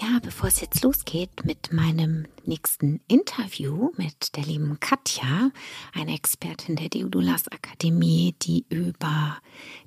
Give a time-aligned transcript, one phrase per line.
[0.00, 5.50] ja, bevor es jetzt losgeht mit meinem nächsten Interview mit der lieben Katja,
[5.94, 9.38] eine Expertin der Deodulas Akademie, die über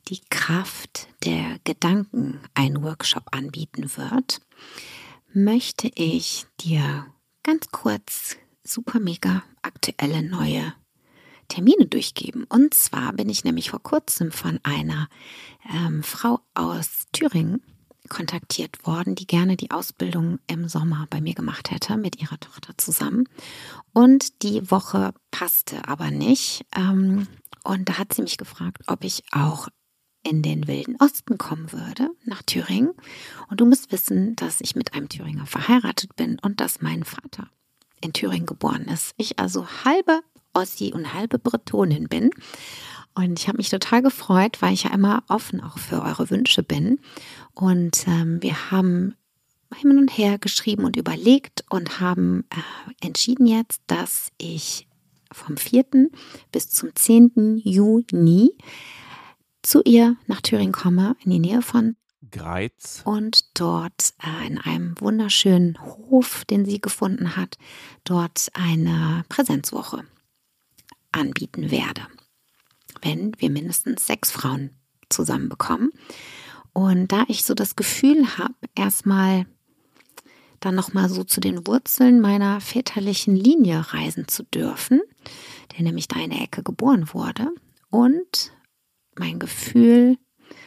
[0.07, 4.41] die Kraft der Gedanken einen Workshop anbieten wird,
[5.31, 7.05] möchte ich dir
[7.43, 10.73] ganz kurz super mega aktuelle neue
[11.49, 12.45] Termine durchgeben.
[12.45, 15.07] Und zwar bin ich nämlich vor kurzem von einer
[15.71, 17.61] ähm, Frau aus Thüringen
[18.07, 22.73] kontaktiert worden, die gerne die Ausbildung im Sommer bei mir gemacht hätte mit ihrer Tochter
[22.77, 23.27] zusammen.
[23.93, 26.65] Und die Woche passte aber nicht.
[26.75, 27.27] Ähm,
[27.63, 29.67] und da hat sie mich gefragt, ob ich auch
[30.23, 32.91] in den Wilden Osten kommen würde, nach Thüringen.
[33.49, 37.49] Und du musst wissen, dass ich mit einem Thüringer verheiratet bin und dass mein Vater
[38.01, 39.13] in Thüringen geboren ist.
[39.17, 40.21] Ich also halbe
[40.53, 42.31] Ossi und halbe Bretonin bin.
[43.19, 46.63] Und ich habe mich total gefreut, weil ich ja immer offen auch für eure Wünsche
[46.63, 47.01] bin.
[47.53, 49.13] Und ähm, wir haben
[49.75, 54.87] hin und her geschrieben und überlegt und haben äh, entschieden jetzt, dass ich
[55.33, 55.83] vom 4.
[56.53, 57.61] bis zum 10.
[57.61, 58.51] Juni
[59.63, 61.97] zu ihr nach Thüringen komme, in die Nähe von
[62.31, 63.01] Greiz.
[63.03, 67.57] Und dort äh, in einem wunderschönen Hof, den sie gefunden hat,
[68.05, 70.05] dort eine Präsenzwoche
[71.11, 72.07] anbieten werde
[73.01, 74.71] wenn wir mindestens sechs Frauen
[75.09, 75.91] zusammenbekommen.
[76.73, 79.45] Und da ich so das Gefühl habe, erstmal
[80.59, 85.01] dann nochmal so zu den Wurzeln meiner väterlichen Linie reisen zu dürfen,
[85.75, 87.47] der nämlich da in der Ecke geboren wurde.
[87.89, 88.51] Und
[89.17, 90.17] mein Gefühl,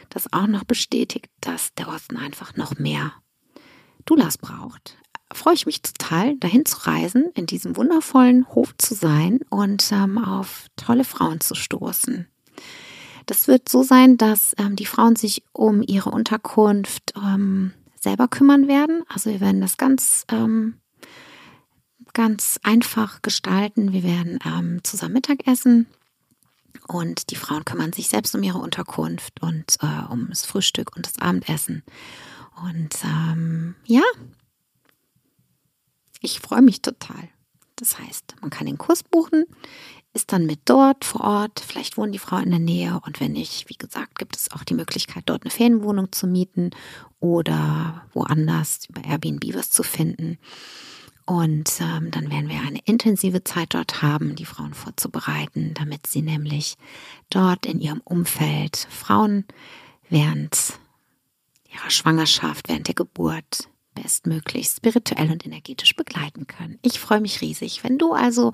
[0.09, 3.13] das auch noch bestätigt, dass der Osten einfach noch mehr
[4.05, 4.97] Dulas braucht
[5.33, 10.17] freue ich mich total, dahin zu reisen, in diesem wundervollen Hof zu sein und ähm,
[10.17, 12.27] auf tolle Frauen zu stoßen.
[13.25, 18.67] Das wird so sein, dass ähm, die Frauen sich um ihre Unterkunft ähm, selber kümmern
[18.67, 19.03] werden.
[19.07, 20.75] Also wir werden das ganz, ähm,
[22.13, 23.93] ganz einfach gestalten.
[23.93, 25.87] Wir werden ähm, zusammen Mittag essen
[26.87, 31.05] und die Frauen kümmern sich selbst um ihre Unterkunft und äh, um das Frühstück und
[31.05, 31.83] das Abendessen.
[32.67, 34.03] Und ähm, ja,
[36.23, 37.29] ich freue mich total.
[37.75, 39.45] Das heißt, man kann den Kurs buchen,
[40.13, 41.59] ist dann mit dort vor Ort.
[41.59, 44.63] Vielleicht wohnen die Frauen in der Nähe und wenn nicht, wie gesagt, gibt es auch
[44.63, 46.71] die Möglichkeit, dort eine Ferienwohnung zu mieten
[47.19, 50.37] oder woanders über Airbnb was zu finden.
[51.25, 56.21] Und ähm, dann werden wir eine intensive Zeit dort haben, die Frauen vorzubereiten, damit sie
[56.21, 56.75] nämlich
[57.29, 59.45] dort in ihrem Umfeld Frauen
[60.09, 60.73] während
[61.73, 66.79] ihrer Schwangerschaft, während der Geburt, bestmöglich spirituell und energetisch begleiten können.
[66.81, 67.83] Ich freue mich riesig.
[67.83, 68.51] Wenn du also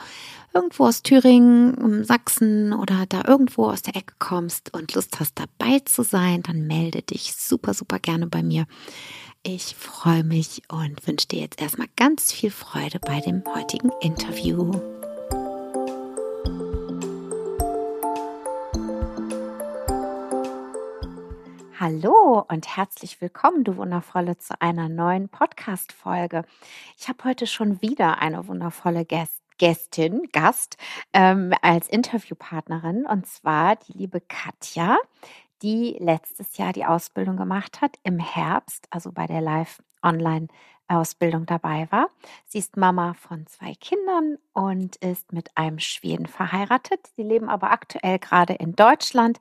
[0.54, 5.80] irgendwo aus Thüringen, Sachsen oder da irgendwo aus der Ecke kommst und Lust hast, dabei
[5.80, 8.66] zu sein, dann melde dich super, super gerne bei mir.
[9.44, 14.99] Ich freue mich und wünsche dir jetzt erstmal ganz viel Freude bei dem heutigen Interview.
[21.82, 26.44] Hallo und herzlich willkommen, du Wundervolle, zu einer neuen Podcast-Folge.
[26.98, 30.76] Ich habe heute schon wieder eine wundervolle Gäst Gästin, Gast
[31.14, 34.98] ähm, als Interviewpartnerin und zwar die liebe Katja,
[35.62, 42.10] die letztes Jahr die Ausbildung gemacht hat im Herbst, also bei der Live-Online-Ausbildung dabei war.
[42.46, 47.08] Sie ist Mama von zwei Kindern und ist mit einem Schweden verheiratet.
[47.16, 49.40] Sie leben aber aktuell gerade in Deutschland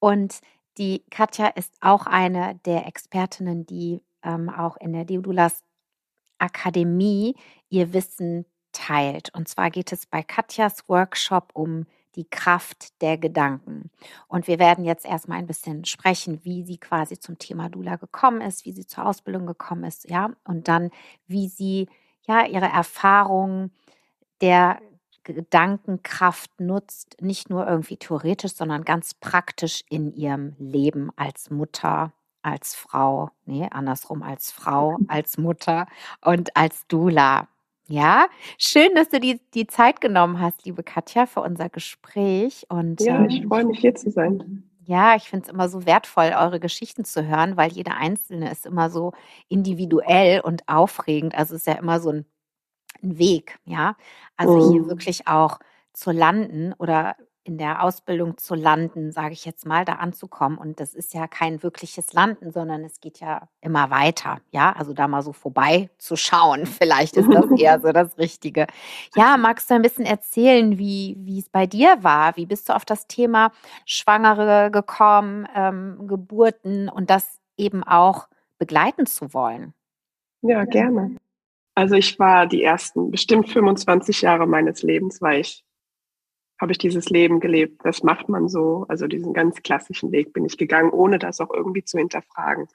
[0.00, 0.40] und
[0.78, 5.62] die Katja ist auch eine der Expertinnen, die ähm, auch in der Deodulas
[6.38, 7.34] Akademie
[7.68, 9.34] ihr Wissen teilt.
[9.34, 13.90] Und zwar geht es bei Katjas Workshop um die Kraft der Gedanken.
[14.26, 18.40] Und wir werden jetzt erstmal ein bisschen sprechen, wie sie quasi zum Thema Dula gekommen
[18.40, 20.90] ist, wie sie zur Ausbildung gekommen ist, ja, und dann,
[21.26, 21.88] wie sie
[22.26, 23.70] ja ihre Erfahrungen
[24.40, 24.80] der
[25.34, 32.12] Gedankenkraft nutzt, nicht nur irgendwie theoretisch, sondern ganz praktisch in ihrem Leben als Mutter,
[32.42, 35.86] als Frau, nee, andersrum als Frau, als Mutter
[36.24, 37.48] und als Dula.
[37.88, 38.26] Ja,
[38.58, 42.66] schön, dass du die, die Zeit genommen hast, liebe Katja, für unser Gespräch.
[42.68, 44.64] Und, ja, ich ähm, freue mich hier zu sein.
[44.86, 48.66] Ja, ich finde es immer so wertvoll, eure Geschichten zu hören, weil jeder einzelne ist
[48.66, 49.12] immer so
[49.48, 51.34] individuell und aufregend.
[51.34, 52.26] Also es ist ja immer so ein,
[53.02, 53.96] ein Weg, ja.
[54.36, 54.72] Also mhm.
[54.72, 55.58] hier wirklich auch
[55.92, 57.16] zu landen oder
[57.46, 60.58] in der Ausbildung zu landen, sage ich jetzt mal, da anzukommen.
[60.58, 64.40] Und das ist ja kein wirkliches Landen, sondern es geht ja immer weiter.
[64.50, 66.66] Ja, also da mal so vorbei zu schauen.
[66.66, 68.66] Vielleicht ist das eher so das Richtige.
[69.14, 72.36] Ja, magst du ein bisschen erzählen, wie, wie es bei dir war?
[72.36, 73.52] Wie bist du auf das Thema
[73.84, 78.26] Schwangere gekommen, ähm, Geburten und das eben auch
[78.58, 79.72] begleiten zu wollen?
[80.42, 81.16] Ja, gerne.
[81.76, 85.62] Also ich war die ersten bestimmt 25 Jahre meines Lebens, war ich
[86.58, 87.84] habe ich dieses Leben gelebt.
[87.84, 88.86] Das macht man so.
[88.88, 92.66] Also diesen ganz klassischen Weg bin ich gegangen, ohne das auch irgendwie zu hinterfragen.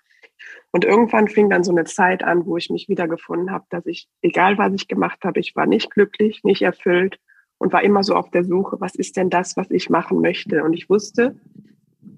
[0.70, 4.08] Und irgendwann fing dann so eine Zeit an, wo ich mich wiedergefunden habe, dass ich,
[4.22, 7.20] egal was ich gemacht habe, ich war nicht glücklich, nicht erfüllt
[7.58, 10.64] und war immer so auf der Suche, was ist denn das, was ich machen möchte?
[10.64, 11.36] Und ich wusste,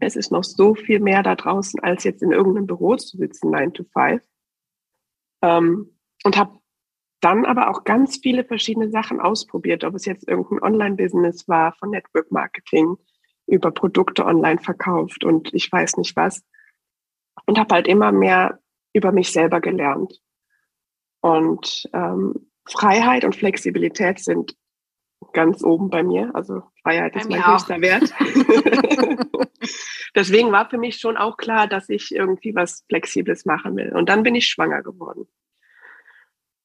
[0.01, 3.51] es ist noch so viel mehr da draußen, als jetzt in irgendeinem Büro zu sitzen,
[3.51, 4.21] 9 to 5.
[5.41, 5.89] Ähm,
[6.25, 6.59] und habe
[7.23, 11.89] dann aber auch ganz viele verschiedene Sachen ausprobiert, ob es jetzt irgendein Online-Business war, von
[11.89, 12.97] Network Marketing
[13.47, 16.43] über Produkte online verkauft und ich weiß nicht was.
[17.45, 18.59] Und habe halt immer mehr
[18.93, 20.21] über mich selber gelernt.
[21.21, 24.55] Und ähm, Freiheit und Flexibilität sind
[25.33, 26.31] ganz oben bei mir.
[26.33, 28.13] Also Freiheit bei ist mein höchster Wert.
[30.15, 33.93] Deswegen war für mich schon auch klar, dass ich irgendwie was Flexibles machen will.
[33.95, 35.27] Und dann bin ich schwanger geworden.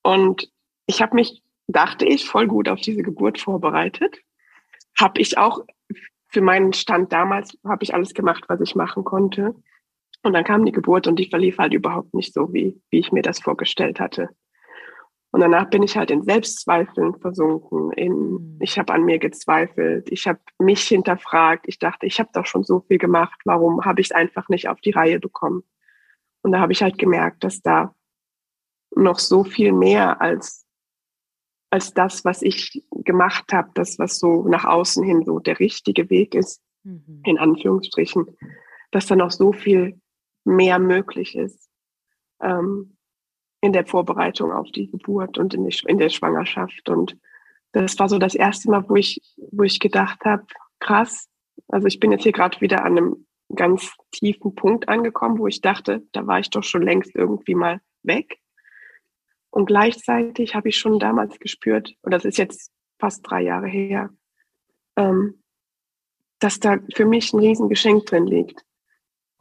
[0.02, 0.50] Und
[0.86, 4.18] ich habe mich, dachte ich, voll gut auf diese Geburt vorbereitet.
[4.98, 5.64] Habe ich auch
[6.28, 9.54] für meinen Stand damals, habe ich alles gemacht, was ich machen konnte.
[10.22, 13.12] Und dann kam die Geburt und die verlief halt überhaupt nicht so, wie, wie ich
[13.12, 14.30] mir das vorgestellt hatte.
[15.30, 17.92] Und danach bin ich halt in Selbstzweifeln versunken.
[17.92, 18.58] In, mhm.
[18.60, 20.10] ich habe an mir gezweifelt.
[20.10, 21.66] Ich habe mich hinterfragt.
[21.68, 23.38] Ich dachte, ich habe doch schon so viel gemacht.
[23.44, 25.64] Warum habe ich es einfach nicht auf die Reihe bekommen?
[26.42, 27.94] Und da habe ich halt gemerkt, dass da
[28.94, 30.66] noch so viel mehr als,
[31.70, 36.10] als das, was ich gemacht habe, das, was so nach außen hin so der richtige
[36.10, 37.22] Weg ist, mhm.
[37.24, 38.36] in Anführungsstrichen,
[38.90, 40.00] dass da noch so viel
[40.44, 41.68] mehr möglich ist
[42.40, 42.96] ähm,
[43.60, 46.88] in der Vorbereitung auf die Geburt und in, die, in der Schwangerschaft.
[46.88, 47.18] Und
[47.72, 49.20] das war so das erste Mal, wo ich,
[49.52, 50.46] wo ich gedacht habe,
[50.80, 51.28] krass,
[51.68, 55.60] also ich bin jetzt hier gerade wieder an einem ganz tiefen Punkt angekommen, wo ich
[55.60, 58.38] dachte, da war ich doch schon längst irgendwie mal weg.
[59.50, 64.10] Und gleichzeitig habe ich schon damals gespürt, und das ist jetzt fast drei Jahre her,
[64.96, 65.42] ähm,
[66.38, 68.64] dass da für mich ein Riesengeschenk drin liegt.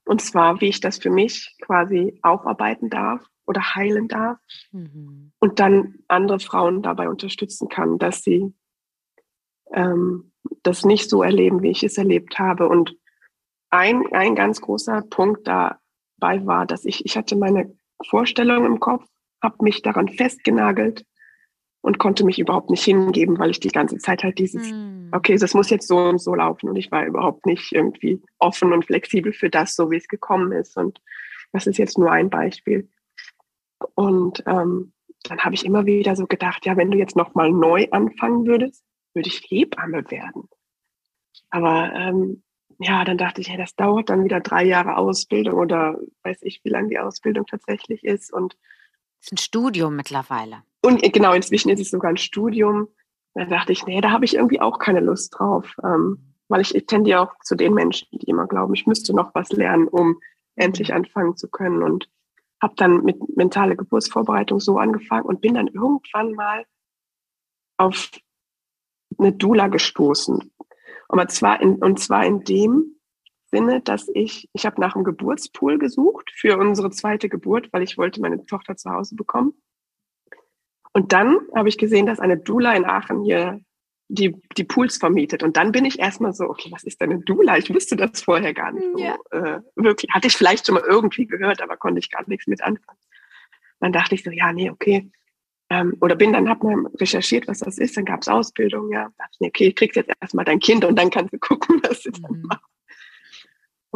[0.05, 4.39] Und zwar, wie ich das für mich quasi aufarbeiten darf oder heilen darf
[4.71, 5.31] mhm.
[5.39, 8.53] und dann andere Frauen dabei unterstützen kann, dass sie
[9.73, 10.31] ähm,
[10.63, 12.69] das nicht so erleben, wie ich es erlebt habe.
[12.69, 12.95] Und
[13.69, 17.75] ein, ein ganz großer Punkt dabei war, dass ich, ich hatte meine
[18.05, 19.05] Vorstellung im Kopf,
[19.41, 21.05] habe mich daran festgenagelt
[21.81, 25.09] und konnte mich überhaupt nicht hingeben, weil ich die ganze Zeit halt dieses, hm.
[25.13, 28.73] okay, das muss jetzt so und so laufen und ich war überhaupt nicht irgendwie offen
[28.73, 30.75] und flexibel für das, so wie es gekommen ist.
[30.77, 30.99] Und
[31.53, 32.89] das ist jetzt nur ein Beispiel.
[33.95, 34.91] Und ähm,
[35.23, 38.83] dann habe ich immer wieder so gedacht, ja, wenn du jetzt nochmal neu anfangen würdest,
[39.13, 40.49] würde ich Hebamme werden.
[41.49, 42.43] Aber ähm,
[42.79, 46.61] ja, dann dachte ich, hey, das dauert dann wieder drei Jahre Ausbildung oder weiß ich,
[46.63, 48.31] wie lange die Ausbildung tatsächlich ist.
[48.31, 48.57] Und
[49.21, 50.63] ist ein Studium mittlerweile.
[50.81, 52.87] Und äh, genau, inzwischen ist es sogar ein Studium.
[53.33, 55.75] Da dachte ich, nee, da habe ich irgendwie auch keine Lust drauf.
[55.83, 59.35] Ähm, weil ich, ich tendiere auch zu den Menschen, die immer glauben, ich müsste noch
[59.35, 60.19] was lernen, um
[60.55, 61.83] endlich anfangen zu können.
[61.83, 62.09] Und
[62.61, 66.65] habe dann mit mentale Geburtsvorbereitung so angefangen und bin dann irgendwann mal
[67.77, 68.09] auf
[69.17, 70.51] eine Dula gestoßen.
[71.07, 72.96] Und zwar in, und zwar in dem,
[73.49, 77.97] Sinne, dass ich, ich habe nach einem Geburtspool gesucht für unsere zweite Geburt, weil ich
[77.97, 79.53] wollte meine Tochter zu Hause bekommen.
[80.93, 83.61] Und dann habe ich gesehen, dass eine Dula in Aachen hier
[84.09, 85.43] die, die Pools vermietet.
[85.43, 87.57] Und dann bin ich erstmal so, okay, was ist denn eine Dula?
[87.57, 89.15] Ich wusste das vorher gar nicht so ja.
[89.31, 90.11] äh, wirklich.
[90.11, 92.99] Hatte ich vielleicht schon mal irgendwie gehört, aber konnte ich gar nichts mit anfangen.
[93.79, 95.11] Dann dachte ich so, ja, nee, okay.
[95.69, 97.97] Ähm, oder bin dann, habe mal recherchiert, was das ist.
[97.97, 99.09] Dann gab es Ausbildung, ja.
[99.17, 102.01] Dachte ich, nee, okay, kriegst jetzt erstmal dein Kind und dann kannst du gucken, was
[102.03, 102.21] du mhm.
[102.21, 102.66] dann machst.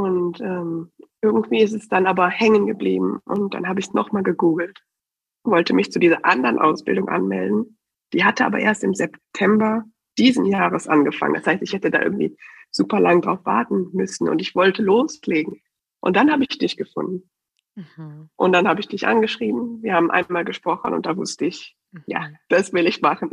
[0.03, 0.91] Und ähm,
[1.22, 3.20] irgendwie ist es dann aber hängen geblieben.
[3.25, 4.84] Und dann habe ich es nochmal gegoogelt,
[5.43, 7.77] wollte mich zu dieser anderen Ausbildung anmelden.
[8.13, 9.86] Die hatte aber erst im September
[10.17, 11.36] diesen Jahres angefangen.
[11.36, 12.38] Das heißt, ich hätte da irgendwie
[12.70, 15.62] super lang drauf warten müssen und ich wollte loslegen.
[16.00, 17.29] Und dann habe ich dich gefunden.
[17.75, 18.29] Mhm.
[18.36, 19.81] Und dann habe ich dich angeschrieben.
[19.81, 22.03] Wir haben einmal gesprochen und da wusste ich, mhm.
[22.08, 23.31] ja, das will ich machen.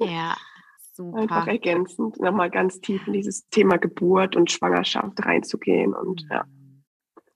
[0.00, 0.36] Ja,
[0.96, 1.18] super.
[1.18, 6.30] Einfach ergänzend, nochmal ganz tief in dieses Thema Geburt und Schwangerschaft reinzugehen und mhm.
[6.30, 6.44] ja.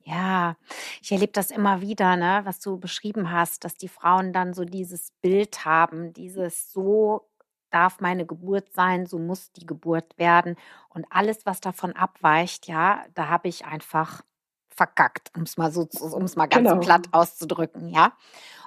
[0.03, 0.57] Ja,
[1.01, 4.65] ich erlebe das immer wieder, ne, was du beschrieben hast, dass die Frauen dann so
[4.65, 7.31] dieses Bild haben, dieses so
[7.71, 10.57] darf meine Geburt sein, so muss die Geburt werden.
[10.89, 14.23] Und alles, was davon abweicht, ja, da habe ich einfach
[14.69, 16.81] verkackt, um es mal so, um es mal ganz genau.
[16.81, 18.13] platt auszudrücken, ja.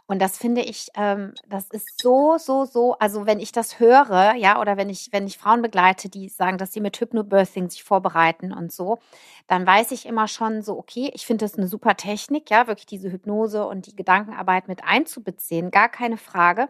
[0.08, 4.36] Und das finde ich, ähm, das ist so, so, so, also wenn ich das höre,
[4.36, 7.84] ja, oder wenn ich, wenn ich Frauen begleite, die sagen, dass sie mit Hypnobirthing sich
[7.86, 9.00] vorbereiten und so,
[9.48, 12.86] dann weiß ich immer schon so, okay, ich finde das eine super Technik, ja, wirklich
[12.86, 16.68] diese Hypnose und die Gedankenarbeit mit einzubeziehen, gar keine Frage.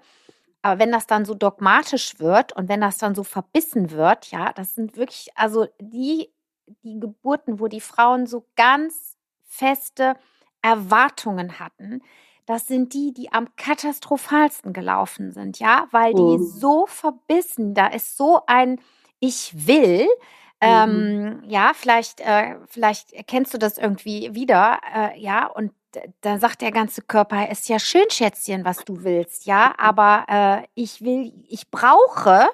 [0.62, 4.54] Aber wenn das dann so dogmatisch wird und wenn das dann so verbissen wird, ja,
[4.54, 6.32] das sind wirklich, also die,
[6.84, 10.16] die Geburten, wo die Frauen so ganz feste
[10.62, 12.02] Erwartungen hatten,
[12.45, 16.43] das sind die, die am katastrophalsten gelaufen sind, ja, weil die mhm.
[16.43, 18.79] so verbissen, da ist so ein
[19.19, 20.07] Ich will,
[20.62, 21.43] ähm, mhm.
[21.47, 25.71] ja, vielleicht, äh, vielleicht erkennst du das irgendwie wieder, äh, ja, und
[26.21, 30.67] da sagt der ganze Körper, ist ja schön, Schätzchen, was du willst, ja, aber äh,
[30.73, 32.50] ich will, ich brauche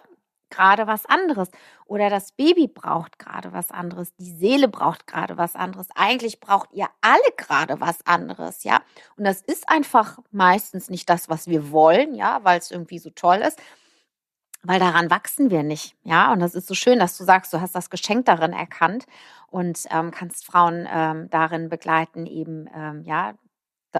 [0.49, 1.49] gerade was anderes
[1.85, 5.87] oder das Baby braucht gerade was anderes, die Seele braucht gerade was anderes.
[5.95, 8.81] Eigentlich braucht ihr alle gerade was anderes, ja?
[9.17, 13.09] Und das ist einfach meistens nicht das, was wir wollen, ja, weil es irgendwie so
[13.09, 13.59] toll ist.
[14.61, 16.33] Weil daran wachsen wir nicht, ja.
[16.33, 19.05] Und das ist so schön, dass du sagst, du hast das Geschenk darin erkannt
[19.47, 23.33] und ähm, kannst Frauen ähm, darin begleiten, eben ähm, ja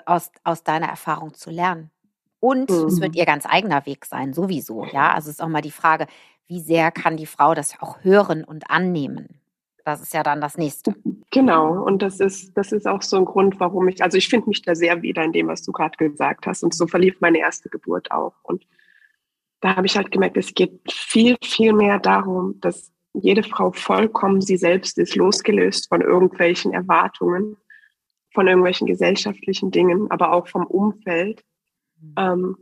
[0.05, 1.91] aus, aus deiner Erfahrung zu lernen.
[2.39, 2.87] Und mhm.
[2.87, 3.17] es wird mhm.
[3.17, 4.85] ihr ganz eigener Weg sein, sowieso.
[4.85, 6.07] Ja, also ist auch mal die Frage,
[6.49, 9.39] wie sehr kann die Frau das auch hören und annehmen?
[9.85, 10.93] Das ist ja dann das nächste.
[11.31, 14.49] Genau, und das ist, das ist auch so ein Grund, warum ich, also ich finde
[14.49, 16.63] mich da sehr wieder in dem, was du gerade gesagt hast.
[16.63, 18.33] Und so verlief meine erste Geburt auch.
[18.43, 18.65] Und
[19.61, 24.41] da habe ich halt gemerkt, es geht viel, viel mehr darum, dass jede Frau vollkommen
[24.41, 27.57] sie selbst ist, losgelöst von irgendwelchen Erwartungen,
[28.33, 31.43] von irgendwelchen gesellschaftlichen Dingen, aber auch vom Umfeld.
[31.99, 32.13] Mhm.
[32.17, 32.57] Ähm,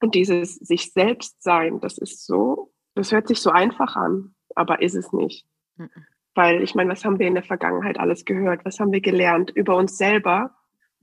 [0.00, 4.82] und dieses sich selbst sein, das ist so, das hört sich so einfach an, aber
[4.82, 5.46] ist es nicht.
[5.76, 5.90] Mhm.
[6.34, 8.64] Weil ich meine, was haben wir in der Vergangenheit alles gehört?
[8.64, 10.54] Was haben wir gelernt über uns selber?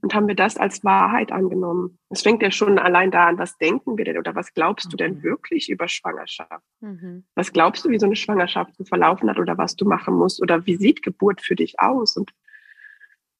[0.02, 1.98] Und haben wir das als Wahrheit angenommen?
[2.08, 4.90] Es fängt ja schon allein da an, was denken wir denn oder was glaubst mhm.
[4.90, 5.22] du denn mhm.
[5.22, 6.64] wirklich über Schwangerschaft?
[6.80, 7.24] Mhm.
[7.34, 10.40] Was glaubst du, wie so eine Schwangerschaft zu verlaufen hat oder was du machen musst?
[10.40, 12.16] Oder wie sieht Geburt für dich aus?
[12.16, 12.32] Und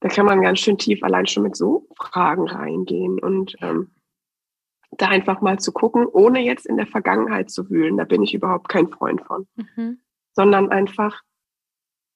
[0.01, 3.19] da kann man ganz schön tief allein schon mit so Fragen reingehen.
[3.19, 3.91] Und ähm,
[4.93, 8.35] da einfach mal zu gucken, ohne jetzt in der Vergangenheit zu wühlen, da bin ich
[8.35, 10.01] überhaupt kein Freund von, mhm.
[10.33, 11.23] sondern einfach,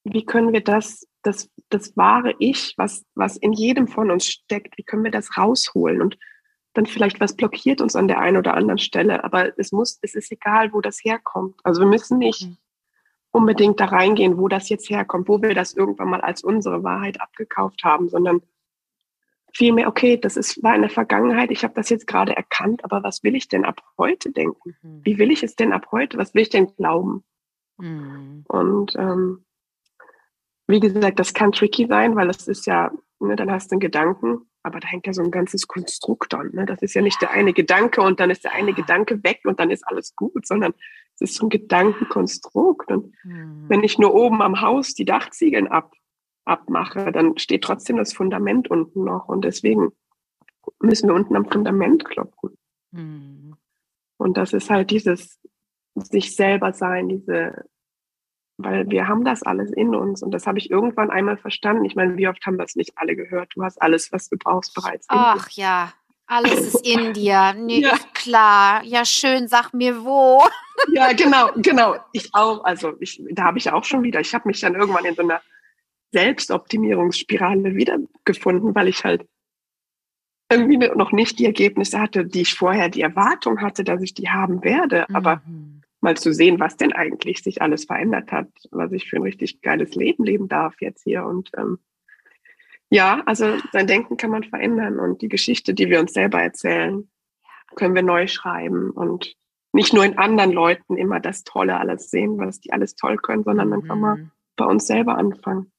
[0.04, 4.76] wie können wir das, das, das wahre Ich, was, was in jedem von uns steckt,
[4.76, 6.18] wie können wir das rausholen und
[6.74, 10.14] dann vielleicht was blockiert uns an der einen oder anderen Stelle, aber es muss, es
[10.14, 11.60] ist egal, wo das herkommt.
[11.62, 12.56] Also wir müssen nicht mhm.
[13.30, 17.20] unbedingt da reingehen, wo das jetzt herkommt, wo wir das irgendwann mal als unsere Wahrheit
[17.20, 18.42] abgekauft haben, sondern
[19.54, 23.02] vielmehr, okay, das ist, war in der Vergangenheit, ich habe das jetzt gerade erkannt, aber
[23.02, 24.76] was will ich denn ab heute denken?
[24.82, 25.00] Mhm.
[25.04, 26.18] Wie will ich es denn ab heute?
[26.18, 27.24] Was will ich denn glauben?
[27.78, 28.44] Mhm.
[28.48, 29.44] Und ähm,
[30.66, 33.80] wie gesagt, das kann tricky sein, weil das ist ja, ne, dann hast du einen
[33.80, 36.50] Gedanken, aber da hängt ja so ein ganzes Konstrukt dran.
[36.52, 36.64] Ne?
[36.64, 39.60] Das ist ja nicht der eine Gedanke und dann ist der eine Gedanke weg und
[39.60, 40.72] dann ist alles gut, sondern
[41.14, 42.90] es ist so ein Gedankenkonstrukt.
[42.90, 43.66] Und mhm.
[43.68, 45.92] wenn ich nur oben am Haus die Dachziegeln ab
[46.44, 49.28] abmache, dann steht trotzdem das Fundament unten noch.
[49.28, 49.92] Und deswegen
[50.80, 52.56] müssen wir unten am Fundament klopfen.
[52.90, 53.56] Mhm.
[54.16, 55.40] Und das ist halt dieses
[55.94, 57.64] sich selber sein, diese,
[58.56, 60.22] weil wir haben das alles in uns.
[60.22, 61.84] Und das habe ich irgendwann einmal verstanden.
[61.84, 63.52] Ich meine, wie oft haben es nicht alle gehört?
[63.54, 65.06] Du hast alles, was du brauchst, bereits.
[65.08, 65.92] Ach ja,
[66.26, 67.54] alles ist in dir.
[67.54, 67.96] Nee, ja.
[68.12, 68.82] klar.
[68.84, 70.42] Ja, schön, sag mir wo.
[70.92, 71.96] Ja, genau, genau.
[72.12, 72.64] Ich auch.
[72.64, 74.20] Also ich, da habe ich auch schon wieder.
[74.20, 75.40] Ich habe mich dann irgendwann in so einer
[76.14, 79.26] Selbstoptimierungsspirale wiedergefunden, weil ich halt
[80.50, 84.30] irgendwie noch nicht die Ergebnisse hatte, die ich vorher die Erwartung hatte, dass ich die
[84.30, 85.06] haben werde.
[85.08, 85.16] Mhm.
[85.16, 85.42] Aber
[86.00, 89.62] mal zu sehen, was denn eigentlich sich alles verändert hat, was ich für ein richtig
[89.62, 91.24] geiles Leben leben darf jetzt hier.
[91.24, 91.78] Und ähm,
[92.90, 97.08] ja, also sein Denken kann man verändern und die Geschichte, die wir uns selber erzählen,
[97.74, 99.34] können wir neu schreiben und
[99.72, 103.42] nicht nur in anderen Leuten immer das Tolle alles sehen, was die alles toll können,
[103.42, 103.74] sondern mhm.
[103.74, 105.72] einfach mal bei uns selber anfangen.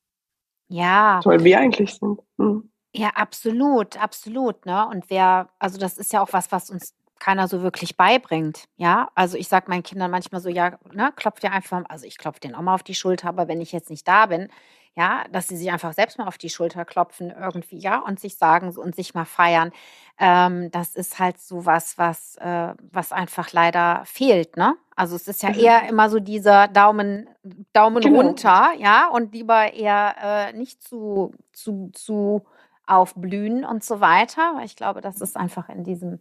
[0.67, 1.19] Ja.
[1.23, 2.19] Toll, wir eigentlich sind.
[2.37, 2.71] Mhm.
[2.93, 4.65] Ja, absolut, absolut.
[4.65, 4.87] Ne?
[4.87, 8.65] Und wer, also das ist ja auch was, was uns keiner so wirklich beibringt.
[8.77, 12.17] Ja, also ich sage meinen Kindern manchmal so, ja, ne, klopft dir einfach, also ich
[12.17, 14.49] klopfe den auch mal auf die Schulter, aber wenn ich jetzt nicht da bin,
[14.95, 18.37] ja, dass sie sich einfach selbst mal auf die Schulter klopfen irgendwie, ja, und sich
[18.37, 19.71] sagen und sich mal feiern.
[20.17, 24.77] Ähm, das ist halt so was, was, äh, was einfach leider fehlt, ne?
[24.95, 25.59] Also es ist ja mhm.
[25.59, 27.27] eher immer so dieser Daumen,
[27.73, 28.21] Daumen genau.
[28.21, 32.45] runter, ja, und lieber eher äh, nicht zu, zu, zu
[32.87, 34.61] aufblühen und so weiter.
[34.63, 36.19] Ich glaube, das ist einfach in diesem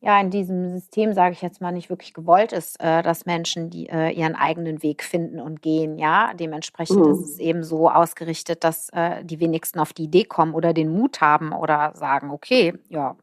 [0.00, 3.70] ja in diesem System, sage ich jetzt mal, nicht wirklich gewollt ist, äh, dass Menschen
[3.70, 5.98] die äh, ihren eigenen Weg finden und gehen.
[5.98, 7.12] Ja, dementsprechend mhm.
[7.12, 10.90] ist es eben so ausgerichtet, dass äh, die wenigsten auf die Idee kommen oder den
[10.90, 13.16] Mut haben oder sagen, okay, ja,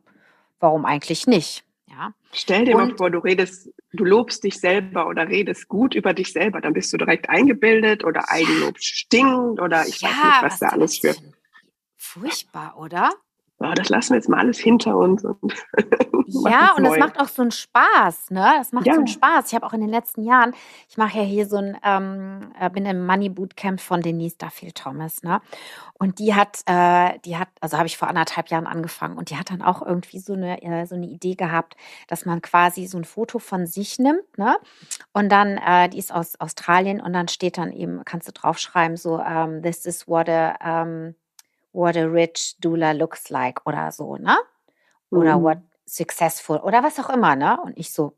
[0.60, 1.64] warum eigentlich nicht?
[1.88, 2.14] Ja.
[2.34, 6.14] Stell dir und, mal vor, du redest, du lobst dich selber oder redest gut über
[6.14, 10.34] dich selber, dann bist du direkt eingebildet oder Eigenlob stinkt oder ich ja, weiß nicht,
[10.34, 11.16] was, was da alles für.
[11.96, 13.12] Furchtbar, oder?
[13.70, 15.24] Oh, das lassen wir jetzt mal alles hinter uns.
[15.24, 15.38] Und
[16.28, 18.54] ja, und das macht auch so einen Spaß, ne?
[18.58, 18.94] Das macht ja.
[18.94, 19.48] so einen Spaß.
[19.48, 20.54] Ich habe auch in den letzten Jahren,
[20.90, 24.76] ich mache ja hier so ein, ähm, äh, bin im Money Bootcamp von Denise Duffield
[24.76, 25.42] Thomas, ne?
[25.94, 29.38] Und die hat, äh, die hat, also habe ich vor anderthalb Jahren angefangen und die
[29.38, 31.76] hat dann auch irgendwie so eine, äh, so eine Idee gehabt,
[32.08, 34.58] dass man quasi so ein Foto von sich nimmt, ne?
[35.14, 38.98] Und dann, äh, die ist aus Australien und dann steht dann eben, kannst du draufschreiben,
[38.98, 41.16] so, um, ähm, this is what a, um,
[41.76, 44.38] what a rich doula looks like oder so, ne?
[45.12, 45.44] Oder mhm.
[45.44, 47.60] what successful oder was auch immer, ne?
[47.62, 48.14] Und ich so,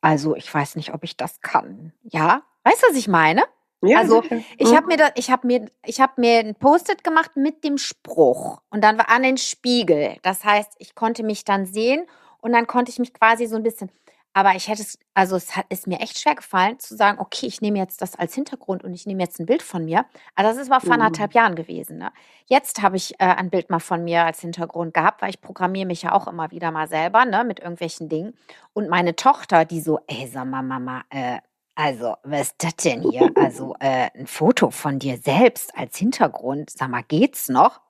[0.00, 1.92] also ich weiß nicht, ob ich das kann.
[2.02, 3.44] Ja, weißt du, was ich meine?
[3.80, 4.40] Ja, also sicher.
[4.56, 4.88] ich habe mhm.
[4.88, 8.82] mir da, ich habe mir, ich habe mir ein Post-it gemacht mit dem Spruch und
[8.82, 10.16] dann war an den Spiegel.
[10.22, 12.06] Das heißt, ich konnte mich dann sehen
[12.38, 13.90] und dann konnte ich mich quasi so ein bisschen
[14.38, 17.46] aber ich hätte es, also es hat, ist mir echt schwer gefallen zu sagen, okay,
[17.46, 20.06] ich nehme jetzt das als Hintergrund und ich nehme jetzt ein Bild von mir.
[20.36, 21.02] Also das ist mal vor mhm.
[21.02, 21.98] anderthalb Jahren gewesen.
[21.98, 22.12] Ne?
[22.46, 25.86] Jetzt habe ich äh, ein Bild mal von mir als Hintergrund gehabt, weil ich programmiere
[25.86, 28.32] mich ja auch immer wieder mal selber, ne, mit irgendwelchen Dingen.
[28.74, 31.38] Und meine Tochter, die so, ey, sag mal, Mama, äh,
[31.74, 33.32] also, was ist das denn hier?
[33.34, 36.70] Also, äh, ein Foto von dir selbst als Hintergrund.
[36.70, 37.80] Sag mal, geht's noch?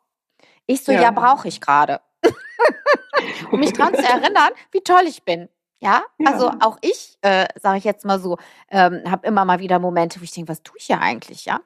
[0.64, 2.00] Ich so, ja, ja brauche ich gerade.
[3.52, 5.50] um mich dran zu erinnern, wie toll ich bin.
[5.80, 6.32] Ja, ja.
[6.32, 8.36] also auch ich, äh, sage ich jetzt mal so,
[8.70, 11.60] ähm, habe immer mal wieder Momente, wo ich denke, was tue ich hier eigentlich, ja?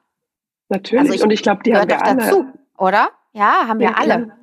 [0.69, 1.01] Natürlich.
[1.01, 2.17] Also ich, und ich glaube, die haben wir alle.
[2.17, 2.45] Dazu,
[2.77, 3.09] oder?
[3.31, 4.25] Ja, haben wir ja, alle.
[4.25, 4.37] Klar.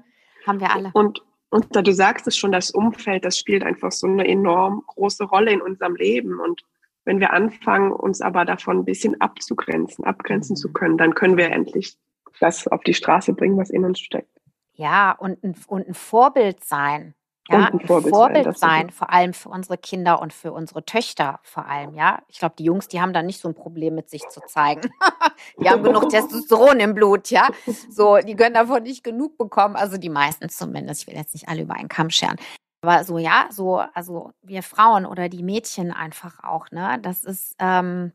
[0.47, 0.91] Haben wir alle.
[0.95, 4.83] Und, und da du sagst es schon, das Umfeld, das spielt einfach so eine enorm
[4.87, 6.41] große Rolle in unserem Leben.
[6.41, 6.63] Und
[7.05, 10.73] wenn wir anfangen, uns aber davon ein bisschen abzugrenzen, abgrenzen zu mhm.
[10.73, 11.97] können, dann können wir endlich
[12.41, 14.41] das auf die Straße bringen, was in uns steckt.
[14.75, 17.15] Ja, und ein, und ein Vorbild sein.
[17.49, 21.41] Ja, ein Vorbild, Vorbild sein, sein vor allem für unsere Kinder und für unsere Töchter
[21.43, 22.23] vor allem, ja.
[22.29, 24.91] Ich glaube, die Jungs, die haben da nicht so ein Problem mit sich zu zeigen.
[25.61, 27.49] die haben genug Testosteron im Blut, ja.
[27.91, 31.03] So, die können davon nicht genug bekommen, also die meisten zumindest.
[31.03, 32.37] Ich will jetzt nicht alle über einen Kamm scheren.
[32.83, 37.55] Aber so, ja, so, also wir Frauen oder die Mädchen einfach auch, ne, das ist,
[37.59, 38.13] ähm,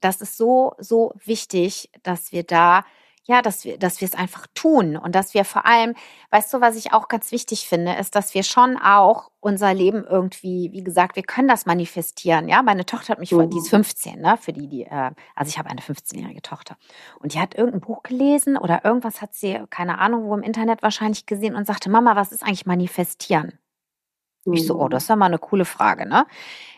[0.00, 2.84] das ist so, so wichtig, dass wir da
[3.26, 5.94] ja, dass wir, dass wir es einfach tun und dass wir vor allem,
[6.30, 10.04] weißt du, was ich auch ganz wichtig finde, ist, dass wir schon auch unser Leben
[10.04, 12.48] irgendwie, wie gesagt, wir können das manifestieren.
[12.48, 13.48] Ja, meine Tochter hat mich, mhm.
[13.48, 16.76] die ist 15, ne, für die, die, äh, also ich habe eine 15-jährige Tochter
[17.20, 20.82] und die hat irgendein Buch gelesen oder irgendwas hat sie, keine Ahnung, wo im Internet
[20.82, 23.58] wahrscheinlich gesehen und sagte, Mama, was ist eigentlich manifestieren?
[24.46, 24.54] Mhm.
[24.54, 26.26] Ich so, oh, das ist ja mal eine coole Frage, ne?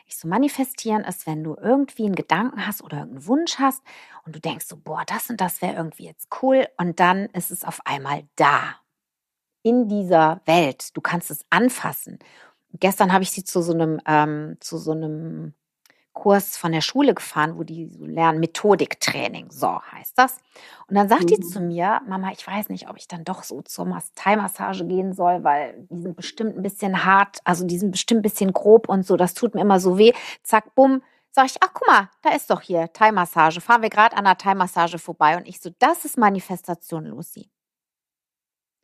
[0.06, 3.82] Ich so, manifestieren ist, wenn du irgendwie einen Gedanken hast oder irgendeinen Wunsch hast
[4.24, 7.50] und du denkst so, boah, das und das wäre irgendwie jetzt cool und dann ist
[7.50, 8.76] es auf einmal da.
[9.62, 10.96] In dieser Welt.
[10.96, 12.18] Du kannst es anfassen.
[12.80, 15.54] gestern habe ich sie zu so einem, ähm, zu so einem
[16.16, 20.38] Kurs von der Schule gefahren, wo die so lernen Methodiktraining, so heißt das.
[20.88, 21.26] Und dann sagt mhm.
[21.26, 25.12] die zu mir, Mama, ich weiß nicht, ob ich dann doch so zur Thai-Massage gehen
[25.12, 28.88] soll, weil die sind bestimmt ein bisschen hart, also die sind bestimmt ein bisschen grob
[28.88, 30.12] und so, das tut mir immer so weh.
[30.42, 31.02] Zack, bumm,
[31.32, 33.60] sag ich, ach guck mal, da ist doch hier Thai-Massage.
[33.60, 37.50] Fahren wir gerade an der Thai-Massage vorbei und ich so, das ist Manifestation, Lucy.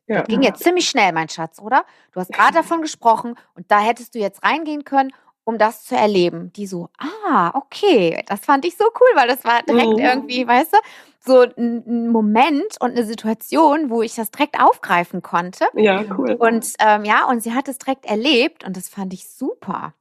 [0.05, 0.19] Ja.
[0.19, 1.83] Das ging jetzt ziemlich schnell, mein Schatz, oder?
[2.11, 5.11] Du hast gerade davon gesprochen und da hättest du jetzt reingehen können
[5.45, 6.51] um das zu erleben.
[6.53, 9.99] Die so, ah, okay, das fand ich so cool, weil das war direkt mhm.
[9.99, 10.77] irgendwie, weißt du,
[11.25, 15.65] so ein Moment und eine Situation, wo ich das direkt aufgreifen konnte.
[15.73, 16.33] Ja, cool.
[16.33, 19.93] Und ähm, ja, und sie hat es direkt erlebt und das fand ich super.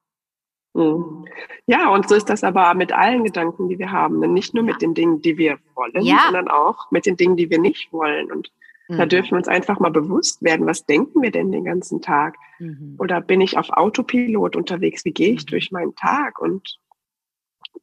[0.75, 1.27] Mhm.
[1.67, 4.21] Ja, und so ist das aber mit allen Gedanken, die wir haben.
[4.33, 4.73] Nicht nur ja.
[4.73, 6.21] mit den Dingen, die wir wollen, ja.
[6.25, 8.33] sondern auch mit den Dingen, die wir nicht wollen.
[8.33, 8.51] Und
[8.97, 9.09] da mhm.
[9.09, 12.37] dürfen wir uns einfach mal bewusst werden, was denken wir denn den ganzen Tag?
[12.59, 12.97] Mhm.
[12.99, 15.05] Oder bin ich auf Autopilot unterwegs?
[15.05, 15.51] Wie gehe ich mhm.
[15.51, 16.39] durch meinen Tag?
[16.39, 16.79] Und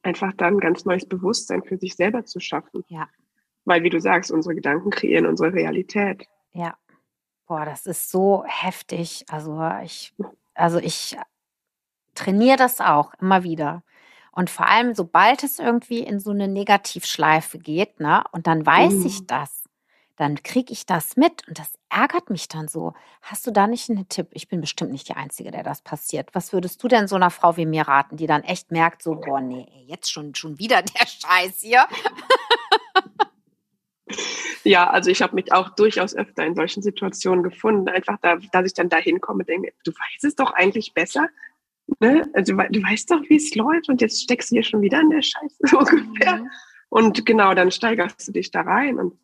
[0.02, 2.84] einfach dann ganz neues Bewusstsein für sich selber zu schaffen.
[2.88, 3.08] Ja.
[3.64, 6.26] Weil, wie du sagst, unsere Gedanken kreieren unsere Realität.
[6.52, 6.76] Ja.
[7.46, 9.24] Boah, das ist so heftig.
[9.28, 10.14] Also ich,
[10.54, 11.16] also ich
[12.14, 13.82] trainiere das auch immer wieder.
[14.32, 18.94] Und vor allem, sobald es irgendwie in so eine Negativschleife geht, ne, und dann weiß
[18.94, 19.06] mhm.
[19.06, 19.59] ich das,
[20.20, 22.92] dann kriege ich das mit und das ärgert mich dann so.
[23.22, 24.28] Hast du da nicht einen Tipp?
[24.32, 26.28] Ich bin bestimmt nicht die Einzige, der das passiert.
[26.34, 29.14] Was würdest du denn so einer Frau wie mir raten, die dann echt merkt, so,
[29.14, 31.86] boah, nee, jetzt schon, schon wieder der Scheiß hier?
[34.62, 37.88] Ja, also ich habe mich auch durchaus öfter in solchen Situationen gefunden.
[37.88, 41.28] Einfach, da, dass ich dann da hinkomme und denke, du weißt es doch eigentlich besser.
[41.98, 42.28] Ne?
[42.34, 45.08] Also, du weißt doch, wie es läuft und jetzt steckst du hier schon wieder in
[45.08, 46.36] der Scheiße so ungefähr.
[46.36, 46.50] Mhm.
[46.90, 48.98] Und genau, dann steigerst du dich da rein.
[48.98, 49.18] Und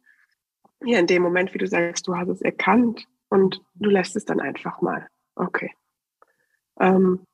[0.87, 4.25] ja, in dem Moment, wie du sagst, du hast es erkannt und du lässt es
[4.25, 5.09] dann einfach mal.
[5.35, 5.73] Okay.
[6.79, 7.25] Ähm,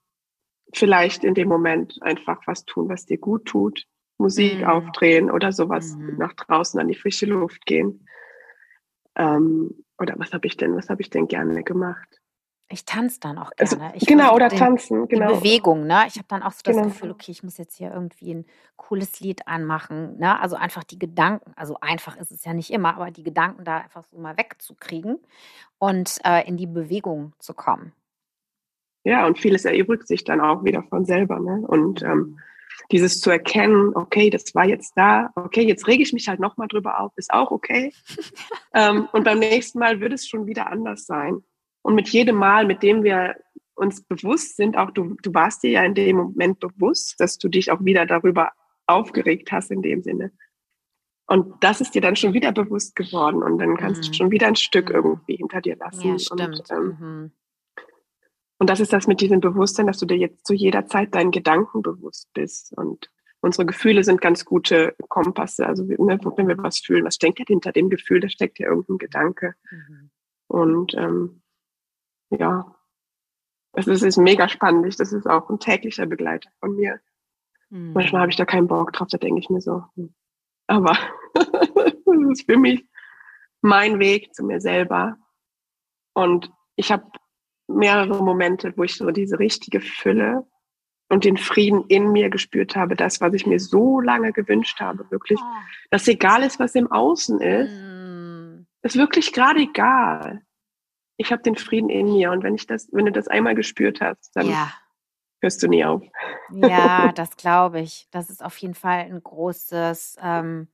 [0.73, 3.87] vielleicht in dem Moment einfach was tun, was dir gut tut.
[4.19, 4.65] Musik mhm.
[4.65, 6.17] aufdrehen oder sowas, mhm.
[6.17, 8.07] nach draußen an die frische Luft gehen.
[9.17, 12.22] Ähm, oder was habe ich denn, was habe ich denn gerne gemacht?
[12.73, 13.93] Ich tanze dann auch also, gerne.
[13.93, 15.29] Also, genau, oder den, tanzen, genau.
[15.29, 16.05] Die Bewegung, ne?
[16.09, 16.89] Ich habe dann auch so das genau.
[16.89, 20.41] Gefühl, okay, ich muss jetzt hier irgendwie ein cooles Lied anmachen, ne?
[20.41, 23.79] Also einfach die Gedanken, also einfach ist es ja nicht immer, aber die Gedanken da
[23.79, 25.19] einfach so mal wegzukriegen
[25.79, 27.93] und äh, in die Bewegung zu kommen.
[29.05, 31.63] Ja, und vieles erübrigt sich dann auch wieder von selber, ne?
[31.67, 32.39] Und ähm,
[32.91, 36.69] dieses zu erkennen, okay, das war jetzt da, okay, jetzt rege ich mich halt nochmal
[36.69, 37.93] drüber auf, ist auch okay.
[38.75, 41.43] ähm, und beim nächsten Mal wird es schon wieder anders sein.
[41.83, 43.37] Und mit jedem Mal, mit dem wir
[43.75, 47.49] uns bewusst sind, auch du, du warst dir ja in dem Moment bewusst, dass du
[47.49, 48.53] dich auch wieder darüber
[48.87, 50.33] aufgeregt hast in dem Sinne.
[51.27, 54.07] Und das ist dir dann schon wieder bewusst geworden und dann kannst mhm.
[54.07, 54.97] du schon wieder ein Stück mhm.
[54.97, 56.09] irgendwie hinter dir lassen.
[56.11, 56.41] Ja, stimmt.
[56.41, 57.33] Und, ähm, mhm.
[58.59, 61.31] und das ist das mit diesem Bewusstsein, dass du dir jetzt zu jeder Zeit deinen
[61.31, 62.77] Gedanken bewusst bist.
[62.77, 65.67] Und unsere Gefühle sind ganz gute Kompasse.
[65.67, 68.21] Also ne, wenn wir was fühlen, was steckt hinter dem Gefühl?
[68.21, 69.55] Da steckt ja irgendein Gedanke.
[69.71, 70.11] Mhm.
[70.49, 71.42] Und ähm,
[72.39, 72.75] ja,
[73.73, 74.99] es ist, ist mega spannend.
[74.99, 77.01] Das ist auch ein täglicher Begleiter von mir.
[77.71, 77.93] Mhm.
[77.95, 79.85] Manchmal habe ich da keinen Bock drauf, da denke ich mir so.
[79.97, 80.15] Hm.
[80.67, 80.97] Aber
[81.35, 82.87] das ist für mich
[83.63, 85.17] mein Weg zu mir selber.
[86.15, 87.07] Und ich habe
[87.69, 90.47] mehrere Momente, wo ich so diese richtige Fülle
[91.09, 95.11] und den Frieden in mir gespürt habe, das, was ich mir so lange gewünscht habe,
[95.11, 95.63] wirklich, oh.
[95.91, 98.67] dass egal ist, was im Außen ist, mm.
[98.83, 100.43] ist wirklich gerade egal
[101.17, 102.31] ich habe den Frieden in mir.
[102.31, 104.73] Und wenn ich das, wenn du das einmal gespürt hast, dann ja.
[105.41, 106.03] hörst du nie auf.
[106.53, 108.09] Ja, das glaube ich.
[108.11, 110.69] Das ist auf jeden Fall ein großes ähm,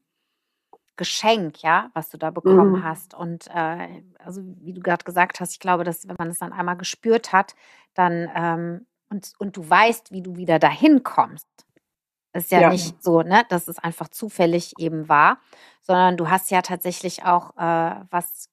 [0.97, 2.85] Geschenk, ja, was du da bekommen mhm.
[2.85, 3.15] hast.
[3.15, 6.53] Und äh, also wie du gerade gesagt hast, ich glaube, dass wenn man es dann
[6.53, 7.55] einmal gespürt hat,
[7.95, 11.47] dann ähm, und, und du weißt, wie du wieder dahin kommst.
[12.35, 15.39] Ist ja, ja, nicht so, ne, dass es einfach zufällig eben war,
[15.81, 18.51] sondern du hast ja tatsächlich auch äh, was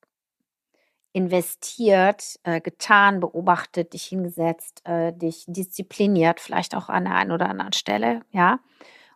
[1.15, 7.49] investiert, äh, getan, beobachtet, dich hingesetzt, äh, dich diszipliniert, vielleicht auch an der einen oder
[7.49, 8.60] anderen Stelle, ja.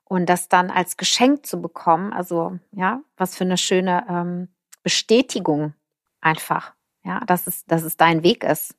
[0.05, 4.47] Und das dann als Geschenk zu bekommen, also ja, was für eine schöne ähm,
[4.81, 5.73] Bestätigung
[6.21, 8.75] einfach, ja, dass es, dass es dein Weg ist.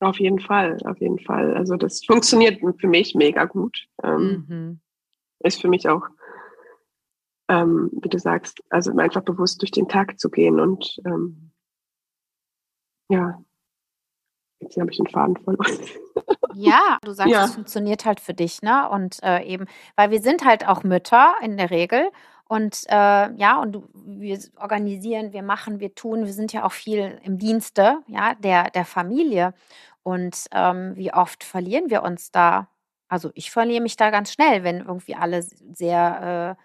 [0.00, 1.56] Auf jeden Fall, auf jeden Fall.
[1.56, 3.86] Also das funktioniert für mich mega gut.
[4.02, 4.80] Ähm, mhm.
[5.38, 6.02] Ist für mich auch,
[7.48, 11.52] ähm, wie du sagst, also einfach bewusst durch den Tag zu gehen und ähm,
[13.08, 13.42] ja.
[14.60, 15.78] Jetzt habe ich den Faden verloren.
[16.54, 17.44] Ja, du sagst, ja.
[17.44, 18.88] es funktioniert halt für dich, ne?
[18.88, 22.10] Und äh, eben, weil wir sind halt auch Mütter in der Regel.
[22.46, 27.18] Und äh, ja, und wir organisieren, wir machen, wir tun, wir sind ja auch viel
[27.24, 29.54] im Dienste, ja, der, der Familie.
[30.02, 32.68] Und ähm, wie oft verlieren wir uns da?
[33.08, 36.62] Also ich verliere mich da ganz schnell, wenn irgendwie alle sehr äh,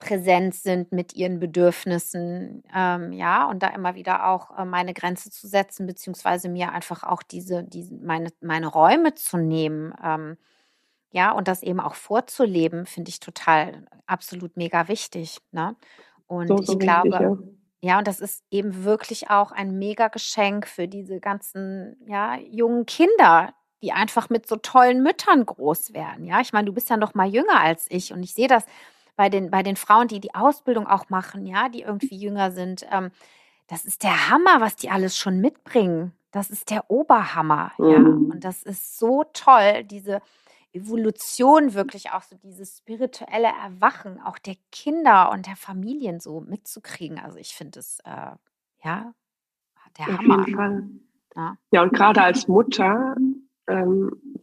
[0.00, 5.30] präsent sind mit ihren Bedürfnissen, ähm, ja, und da immer wieder auch äh, meine Grenze
[5.30, 10.36] zu setzen, beziehungsweise mir einfach auch diese, diese meine, meine Räume zu nehmen, ähm,
[11.12, 15.76] ja, und das eben auch vorzuleben, finde ich total absolut mega wichtig, ne?
[16.26, 17.92] Und so, so ich glaube, wichtig, ja.
[17.92, 22.86] ja, und das ist eben wirklich auch ein mega Geschenk für diese ganzen, ja, jungen
[22.86, 26.40] Kinder, die einfach mit so tollen Müttern groß werden, ja.
[26.40, 28.64] Ich meine, du bist ja noch mal jünger als ich und ich sehe das
[29.16, 32.86] bei den, bei den Frauen, die die Ausbildung auch machen, ja, die irgendwie jünger sind.
[32.90, 33.10] Ähm,
[33.66, 36.12] das ist der Hammer, was die alles schon mitbringen.
[36.32, 37.90] Das ist der Oberhammer, mhm.
[37.90, 37.98] ja.
[37.98, 40.20] Und das ist so toll, diese
[40.72, 47.18] Evolution wirklich auch so dieses spirituelle Erwachen auch der Kinder und der Familien so mitzukriegen.
[47.18, 48.30] Also ich finde es äh,
[48.84, 49.12] ja
[49.98, 50.46] der Auf Hammer.
[50.46, 50.88] Jeden Fall.
[51.36, 51.56] Ja.
[51.70, 53.16] ja, und gerade als Mutter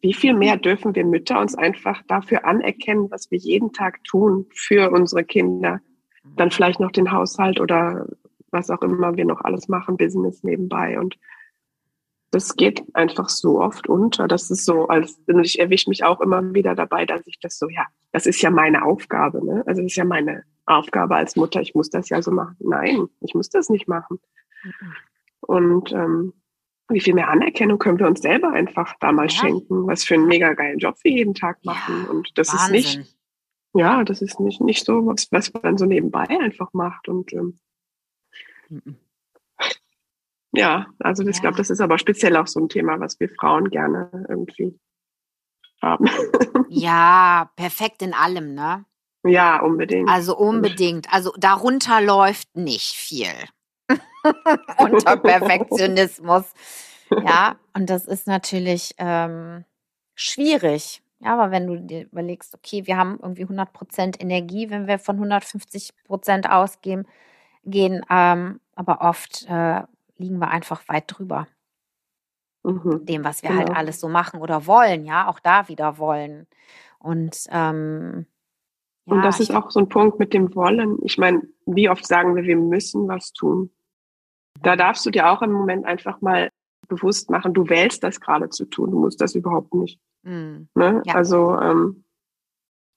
[0.02, 4.46] wie viel mehr dürfen wir Mütter uns einfach dafür anerkennen, was wir jeden Tag tun
[4.54, 5.82] für unsere Kinder.
[6.36, 8.08] Dann vielleicht noch den Haushalt oder
[8.52, 11.00] was auch immer wir noch alles machen, Business nebenbei.
[11.00, 11.18] Und
[12.32, 14.28] das geht einfach so oft unter.
[14.28, 17.70] Das ist so, als ich erwische mich auch immer wieder dabei, dass ich das so,
[17.70, 19.64] ja, das ist ja meine Aufgabe, ne?
[19.66, 22.58] Also das ist ja meine Aufgabe als Mutter, ich muss das ja so machen.
[22.60, 24.20] Nein, ich muss das nicht machen.
[24.64, 24.94] Mhm.
[25.42, 26.34] Und ähm,
[26.90, 29.42] wie viel mehr Anerkennung können wir uns selber einfach damals ja.
[29.42, 32.04] schenken, was für einen mega geilen Job wir jeden Tag machen.
[32.06, 32.76] Ja, und das Wahnsinn.
[32.76, 33.18] ist nicht,
[33.74, 37.08] ja, das ist nicht, nicht so, was, was man so nebenbei einfach macht.
[37.10, 37.60] Und ähm,
[38.70, 38.98] mhm.
[40.54, 41.42] ja, also ich ja.
[41.42, 44.80] glaube, das ist aber speziell auch so ein Thema, was wir Frauen gerne irgendwie
[45.82, 46.10] haben.
[46.70, 48.84] Ja, perfekt in allem, ne?
[49.24, 50.10] Ja, unbedingt.
[50.10, 51.12] Also unbedingt.
[51.14, 53.32] Also darunter läuft nicht viel.
[54.80, 56.46] unter Perfektionismus.
[57.10, 59.66] Ja, und das ist natürlich ähm,
[60.16, 61.02] schwierig.
[61.20, 65.00] Ja, aber wenn du dir überlegst, okay, wir haben irgendwie 100 Prozent Energie, wenn wir
[65.00, 67.08] von 150 Prozent ausgehen,
[67.64, 69.82] gehen, ähm, aber oft äh,
[70.18, 71.48] liegen wir einfach weit drüber.
[72.64, 73.06] Mhm.
[73.06, 73.70] Dem, was wir halt genau.
[73.70, 76.48] halt alles so machen oder wollen, ja, auch da wieder wollen.
[77.00, 78.28] Und ähm,
[79.06, 80.98] ja, und das ist auch so ein Punkt mit dem Wollen.
[81.04, 83.72] Ich meine, wie oft sagen wir, wir müssen was tun?
[84.64, 86.50] Da darfst du dir auch im Moment einfach mal
[86.88, 90.00] bewusst machen, du wählst das gerade zu tun, du musst das überhaupt nicht.
[90.24, 90.70] Mhm.
[90.76, 91.02] Ne?
[91.06, 91.16] Ja.
[91.16, 92.04] Also, ähm,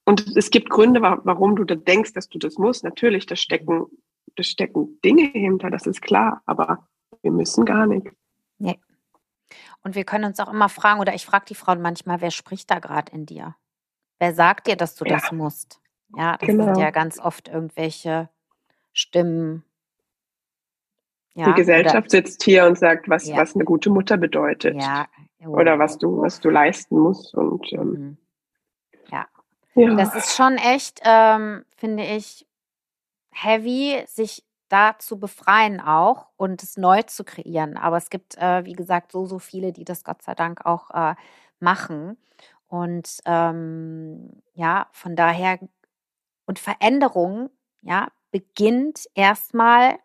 [0.05, 2.83] und es gibt Gründe, warum du da denkst, dass du das musst.
[2.83, 3.85] Natürlich, da stecken,
[4.35, 6.87] da stecken Dinge hinter, das ist klar, aber
[7.21, 8.07] wir müssen gar nicht.
[8.57, 8.79] Nee.
[9.83, 12.71] Und wir können uns auch immer fragen, oder ich frage die Frauen manchmal, wer spricht
[12.71, 13.55] da gerade in dir?
[14.19, 15.17] Wer sagt dir, dass du ja.
[15.17, 15.81] das musst?
[16.15, 16.65] Ja, das genau.
[16.65, 18.29] sind ja ganz oft irgendwelche
[18.93, 19.63] Stimmen,
[21.33, 23.37] ja, die Gesellschaft oder, sitzt hier und sagt, was, ja.
[23.37, 24.75] was eine gute Mutter bedeutet.
[24.75, 25.07] Ja.
[25.45, 25.49] Oh.
[25.49, 27.33] Oder was du, was du leisten musst.
[27.33, 28.17] Und ähm, mhm.
[29.11, 29.25] ja.
[29.75, 29.95] ja.
[29.95, 32.45] Das ist schon echt, ähm, finde ich,
[33.31, 37.77] heavy, sich da zu befreien auch und es neu zu kreieren.
[37.77, 40.91] Aber es gibt, äh, wie gesagt, so, so viele, die das Gott sei Dank auch
[40.91, 41.15] äh,
[41.59, 42.17] machen.
[42.67, 45.59] Und ähm, ja, von daher,
[46.45, 47.49] und Veränderung,
[47.81, 49.97] ja, beginnt erstmal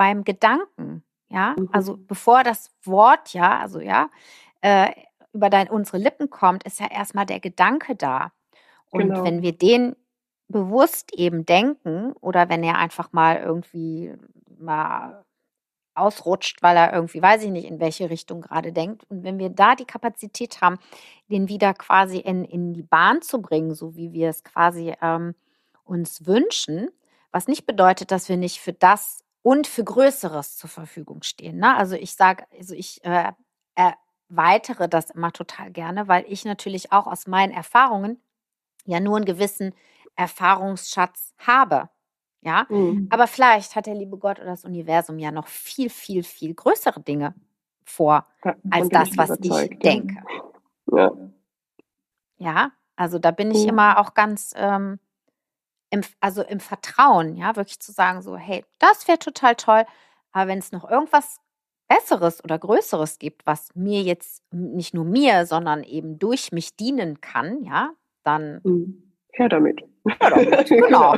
[0.00, 1.68] beim Gedanken, ja, mhm.
[1.72, 4.08] also bevor das Wort, ja, also ja,
[4.62, 4.90] äh,
[5.34, 8.32] über dein, unsere Lippen kommt, ist ja erstmal der Gedanke da.
[8.88, 9.24] Und genau.
[9.24, 9.94] wenn wir den
[10.48, 14.14] bewusst eben denken oder wenn er einfach mal irgendwie
[14.58, 15.22] mal
[15.94, 19.04] ausrutscht, weil er irgendwie, weiß ich nicht, in welche Richtung gerade denkt.
[19.10, 20.78] Und wenn wir da die Kapazität haben,
[21.28, 25.34] den wieder quasi in, in die Bahn zu bringen, so wie wir es quasi ähm,
[25.84, 26.88] uns wünschen,
[27.32, 31.58] was nicht bedeutet, dass wir nicht für das und für Größeres zur Verfügung stehen.
[31.58, 31.76] Ne?
[31.76, 33.32] Also ich sage, also ich äh,
[33.74, 38.22] erweitere das immer total gerne, weil ich natürlich auch aus meinen Erfahrungen
[38.84, 39.74] ja nur einen gewissen
[40.16, 41.88] Erfahrungsschatz habe.
[42.42, 43.06] Ja, mhm.
[43.10, 47.00] aber vielleicht hat der liebe Gott oder das Universum ja noch viel, viel, viel größere
[47.00, 47.34] Dinge
[47.84, 50.22] vor, ja, als das, was ich denke.
[50.90, 51.12] Ja.
[52.38, 53.70] ja, also da bin ich mhm.
[53.70, 54.98] immer auch ganz ähm,
[55.90, 59.84] im, also im Vertrauen, ja, wirklich zu sagen, so, hey, das wäre total toll,
[60.32, 61.40] aber wenn es noch irgendwas
[61.88, 67.20] Besseres oder Größeres gibt, was mir jetzt nicht nur mir, sondern eben durch mich dienen
[67.20, 67.90] kann, ja,
[68.22, 68.60] dann.
[68.62, 69.12] Mhm.
[69.32, 69.82] Her damit.
[70.06, 71.16] Her damit, genau.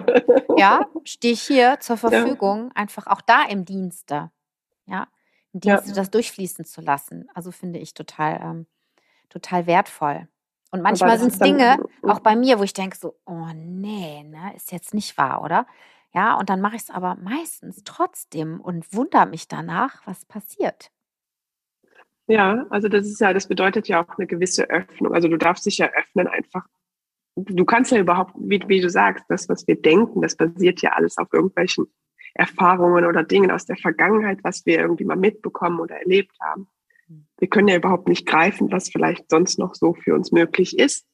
[0.57, 2.71] Ja, stehe ich hier zur Verfügung, ja.
[2.75, 4.31] einfach auch da im Dienste,
[4.87, 5.09] ja,
[5.53, 5.95] im Dienste ja.
[5.95, 7.29] das durchfließen zu lassen.
[7.35, 8.67] Also finde ich total, ähm,
[9.29, 10.29] total wertvoll.
[10.73, 14.55] Und manchmal sind es Dinge, auch bei mir, wo ich denke so, oh nee, ne,
[14.57, 15.67] ist jetzt nicht wahr, oder?
[16.15, 20.91] Ja, und dann mache ich es aber meistens trotzdem und wundere mich danach, was passiert.
[22.27, 25.13] Ja, also das ist ja, das bedeutet ja auch eine gewisse Öffnung.
[25.13, 26.67] Also du darfst dich ja öffnen einfach.
[27.37, 30.93] Du kannst ja überhaupt, wie, wie du sagst, das, was wir denken, das basiert ja
[30.93, 31.87] alles auf irgendwelchen
[32.33, 36.69] Erfahrungen oder Dingen aus der Vergangenheit, was wir irgendwie mal mitbekommen oder erlebt haben
[37.43, 41.05] wir können ja überhaupt nicht greifen, was vielleicht sonst noch so für uns möglich ist.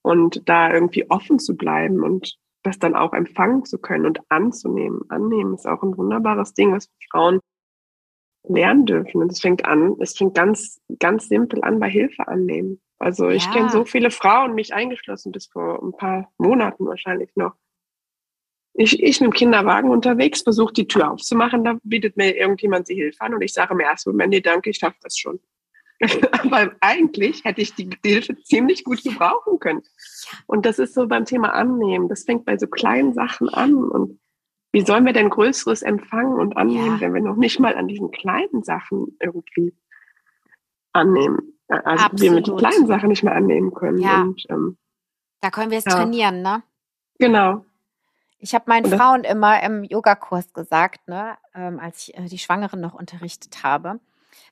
[0.00, 5.02] Und da irgendwie offen zu bleiben und das dann auch empfangen zu können und anzunehmen.
[5.10, 7.38] Annehmen ist auch ein wunderbares Ding, was Frauen
[8.48, 9.20] lernen dürfen.
[9.20, 12.80] Und es fängt an, es fängt ganz, ganz simpel an bei Hilfe annehmen.
[12.98, 13.52] Also ich ja.
[13.52, 17.52] kenne so viele Frauen, mich eingeschlossen bis vor ein paar Monaten wahrscheinlich noch.
[18.72, 22.94] Ich, ich mit dem Kinderwagen unterwegs, versuche die Tür aufzumachen, da bietet mir irgendjemand die
[22.94, 25.38] Hilfe an und ich sage im ersten Moment, nee, danke, ich schaffe das schon.
[26.42, 29.82] Aber eigentlich hätte ich die Hilfe ziemlich gut gebrauchen können.
[30.46, 32.08] Und das ist so beim Thema Annehmen.
[32.08, 33.74] Das fängt bei so kleinen Sachen an.
[33.74, 34.20] Und
[34.72, 37.00] wie sollen wir denn Größeres empfangen und annehmen, ja.
[37.00, 39.74] wenn wir noch nicht mal an diesen kleinen Sachen irgendwie
[40.92, 41.54] annehmen?
[41.68, 42.20] Also Absolut.
[42.20, 43.98] wir mit den kleinen Sachen nicht mehr annehmen können.
[43.98, 44.22] Ja.
[44.22, 44.76] Und, ähm,
[45.40, 45.92] da können wir es ja.
[45.92, 46.62] trainieren, ne?
[47.18, 47.64] Genau.
[48.38, 52.80] Ich habe meinen Frauen immer im Yogakurs gesagt, ne, ähm, als ich äh, die Schwangeren
[52.80, 54.00] noch unterrichtet habe.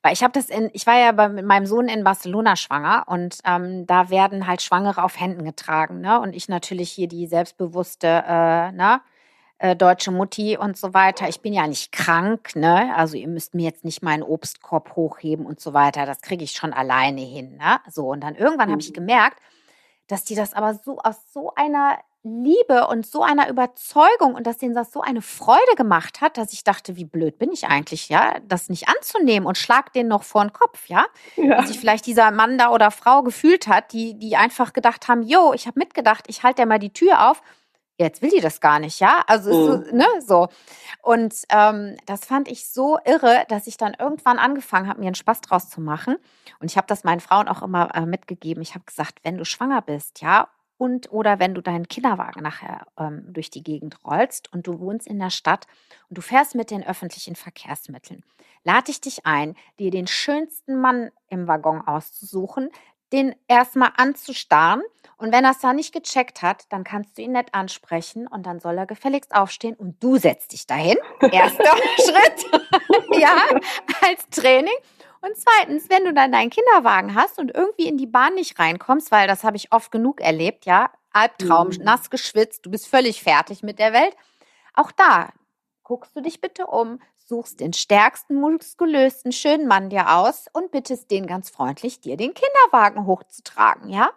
[0.02, 3.04] Weil ich habe das in, ich war ja bei, mit meinem Sohn in Barcelona schwanger
[3.06, 6.20] und ähm, da werden halt Schwangere auf Händen getragen, ne?
[6.20, 9.00] Und ich natürlich hier die selbstbewusste, äh, ne?
[9.58, 11.28] Äh, deutsche Mutti und so weiter.
[11.28, 12.92] Ich bin ja nicht krank, ne?
[12.96, 16.04] Also ihr müsst mir jetzt nicht meinen Obstkorb hochheben und so weiter.
[16.04, 17.80] Das kriege ich schon alleine hin, ne?
[17.88, 18.72] So und dann irgendwann mhm.
[18.72, 19.38] habe ich gemerkt,
[20.08, 24.58] dass die das aber so aus so einer Liebe und so einer Überzeugung und dass
[24.58, 28.08] denen das so eine Freude gemacht hat, dass ich dachte, wie blöd bin ich eigentlich,
[28.08, 31.06] ja, das nicht anzunehmen und schlag den noch vor den Kopf, ja?
[31.34, 31.56] ja.
[31.56, 35.22] Dass sich vielleicht dieser Mann da oder Frau gefühlt hat, die, die einfach gedacht haben,
[35.22, 37.42] yo, ich habe mitgedacht, ich halte ja mal die Tür auf.
[37.98, 39.22] Jetzt will die das gar nicht, ja?
[39.26, 39.84] Also, mhm.
[39.84, 40.48] so, ne, so.
[41.02, 45.14] Und ähm, das fand ich so irre, dass ich dann irgendwann angefangen habe, mir einen
[45.14, 46.16] Spaß draus zu machen.
[46.60, 48.62] Und ich habe das meinen Frauen auch immer äh, mitgegeben.
[48.62, 50.48] Ich habe gesagt, wenn du schwanger bist, ja,
[50.82, 55.06] und oder wenn du deinen Kinderwagen nachher ähm, durch die Gegend rollst und du wohnst
[55.06, 55.68] in der Stadt
[56.08, 58.24] und du fährst mit den öffentlichen Verkehrsmitteln,
[58.64, 62.68] lade ich dich ein, dir den schönsten Mann im Waggon auszusuchen,
[63.12, 64.82] den erstmal anzustarren
[65.18, 68.44] und wenn er es da nicht gecheckt hat, dann kannst du ihn nett ansprechen und
[68.44, 70.96] dann soll er gefälligst aufstehen und du setzt dich dahin.
[71.20, 72.62] Erster Schritt,
[73.20, 73.36] ja,
[74.04, 74.74] als Training.
[75.22, 79.12] Und zweitens, wenn du dann deinen Kinderwagen hast und irgendwie in die Bahn nicht reinkommst,
[79.12, 81.84] weil das habe ich oft genug erlebt, ja, Albtraum, mhm.
[81.84, 84.16] nass geschwitzt, du bist völlig fertig mit der Welt.
[84.74, 85.30] Auch da
[85.84, 91.10] guckst du dich bitte um, suchst den stärksten, muskulösten, schönen Mann dir aus und bittest
[91.10, 94.10] den ganz freundlich, dir den Kinderwagen hochzutragen, ja?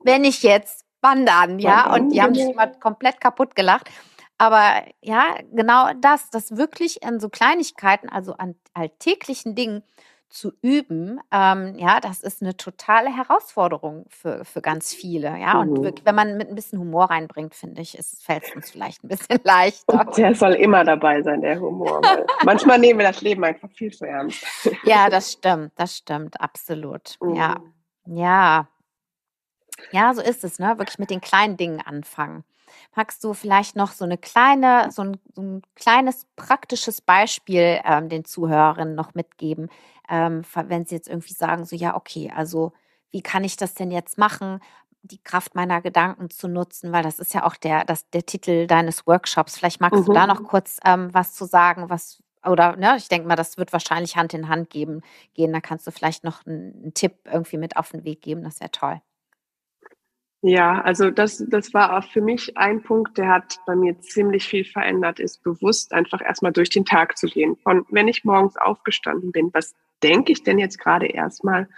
[0.00, 3.90] Wenn ich jetzt wandern, ja, und die haben sich mal komplett kaputt gelacht.
[4.38, 9.82] Aber ja, genau das, das wirklich an so Kleinigkeiten, also an alltäglichen Dingen
[10.28, 15.38] zu üben, ähm, ja, das ist eine totale Herausforderung für, für ganz viele.
[15.38, 15.92] Ja, und mhm.
[16.04, 19.40] wenn man mit ein bisschen Humor reinbringt, finde ich, fällt es uns vielleicht ein bisschen
[19.44, 20.06] leichter.
[20.06, 22.02] Und der soll immer dabei sein, der Humor.
[22.44, 24.44] manchmal nehmen wir das Leben einfach viel zu ernst.
[24.84, 27.16] ja, das stimmt, das stimmt, absolut.
[27.22, 27.34] Mhm.
[27.34, 27.56] Ja,
[28.06, 28.68] ja.
[29.92, 30.78] Ja, so ist es, ne?
[30.78, 32.44] Wirklich mit den kleinen Dingen anfangen.
[32.96, 38.08] Magst du vielleicht noch so eine kleine, so ein, so ein kleines praktisches Beispiel ähm,
[38.08, 39.68] den Zuhörerinnen noch mitgeben,
[40.08, 42.72] ähm, wenn sie jetzt irgendwie sagen, so ja, okay, also
[43.10, 44.60] wie kann ich das denn jetzt machen?
[45.06, 48.66] die Kraft meiner Gedanken zu nutzen, weil das ist ja auch der, das, der Titel
[48.66, 49.56] deines Workshops.
[49.56, 50.06] Vielleicht magst mhm.
[50.06, 50.46] du da noch mhm.
[50.46, 54.34] kurz ähm, was zu sagen, was, oder ne, ich denke mal, das wird wahrscheinlich Hand
[54.34, 55.02] in Hand geben,
[55.34, 55.52] gehen.
[55.52, 58.42] Da kannst du vielleicht noch einen, einen Tipp irgendwie mit auf den Weg geben.
[58.42, 59.00] Das wäre toll.
[60.42, 64.46] Ja, also das, das war auch für mich ein Punkt, der hat bei mir ziemlich
[64.46, 67.56] viel verändert, ist bewusst einfach erstmal durch den Tag zu gehen.
[67.56, 71.68] Von wenn ich morgens aufgestanden bin, was denke ich denn jetzt gerade erstmal?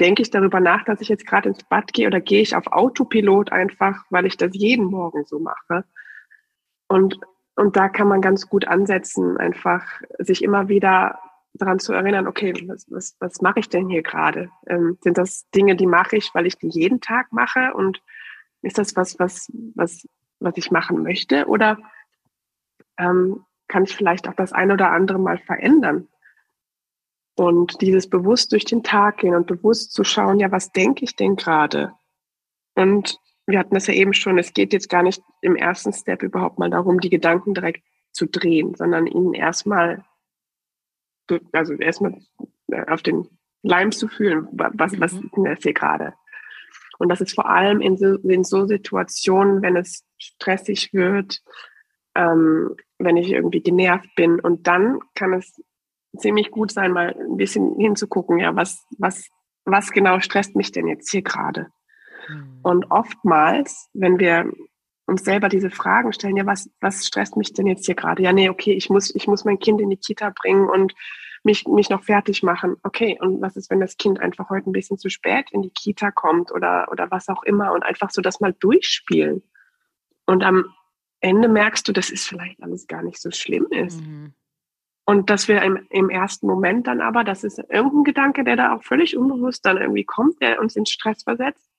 [0.00, 2.66] Denke ich darüber nach, dass ich jetzt gerade ins Bad gehe oder gehe ich auf
[2.66, 5.84] Autopilot einfach, weil ich das jeden Morgen so mache?
[6.88, 7.20] Und,
[7.56, 11.20] und da kann man ganz gut ansetzen, einfach sich immer wieder
[11.54, 14.50] daran zu erinnern, okay, was, was, was mache ich denn hier gerade?
[14.66, 17.72] Ähm, sind das Dinge, die mache ich, weil ich die jeden Tag mache?
[17.74, 18.02] Und
[18.62, 20.08] ist das was, was, was,
[20.40, 21.46] was ich machen möchte?
[21.46, 21.78] Oder
[22.98, 26.08] ähm, kann ich vielleicht auch das ein oder andere mal verändern?
[27.34, 31.16] Und dieses bewusst durch den Tag gehen und bewusst zu schauen, ja, was denke ich
[31.16, 31.92] denn gerade?
[32.74, 36.22] Und wir hatten das ja eben schon, es geht jetzt gar nicht im ersten Step
[36.22, 40.04] überhaupt mal darum, die Gedanken direkt zu drehen, sondern ihnen erstmal
[41.52, 42.18] also erstmal
[42.68, 43.28] äh, auf den
[43.62, 45.24] Leim zu fühlen, was, was mhm.
[45.24, 46.14] ist denn das hier gerade?
[46.98, 51.42] Und das ist vor allem in so, in so Situationen, wenn es stressig wird,
[52.14, 54.40] ähm, wenn ich irgendwie genervt bin.
[54.40, 55.60] Und dann kann es
[56.16, 59.28] ziemlich gut sein, mal ein bisschen hinzugucken, ja, was, was,
[59.64, 61.68] was genau stresst mich denn jetzt hier gerade?
[62.28, 62.60] Mhm.
[62.62, 64.52] Und oftmals, wenn wir
[65.12, 68.22] uns selber diese Fragen stellen, ja, was, was stresst mich denn jetzt hier gerade?
[68.22, 70.94] Ja, nee, okay, ich muss, ich muss mein Kind in die Kita bringen und
[71.44, 72.76] mich, mich noch fertig machen.
[72.82, 75.70] Okay, und was ist, wenn das Kind einfach heute ein bisschen zu spät in die
[75.70, 79.42] Kita kommt oder, oder was auch immer und einfach so das mal durchspielen.
[80.24, 80.64] Und am
[81.20, 84.00] Ende merkst du, dass es vielleicht alles gar nicht so schlimm ist.
[84.00, 84.34] Mhm.
[85.04, 88.74] Und dass wir im, im ersten Moment dann aber, das ist irgendein Gedanke, der da
[88.74, 91.71] auch völlig unbewusst dann irgendwie kommt, der uns in Stress versetzt,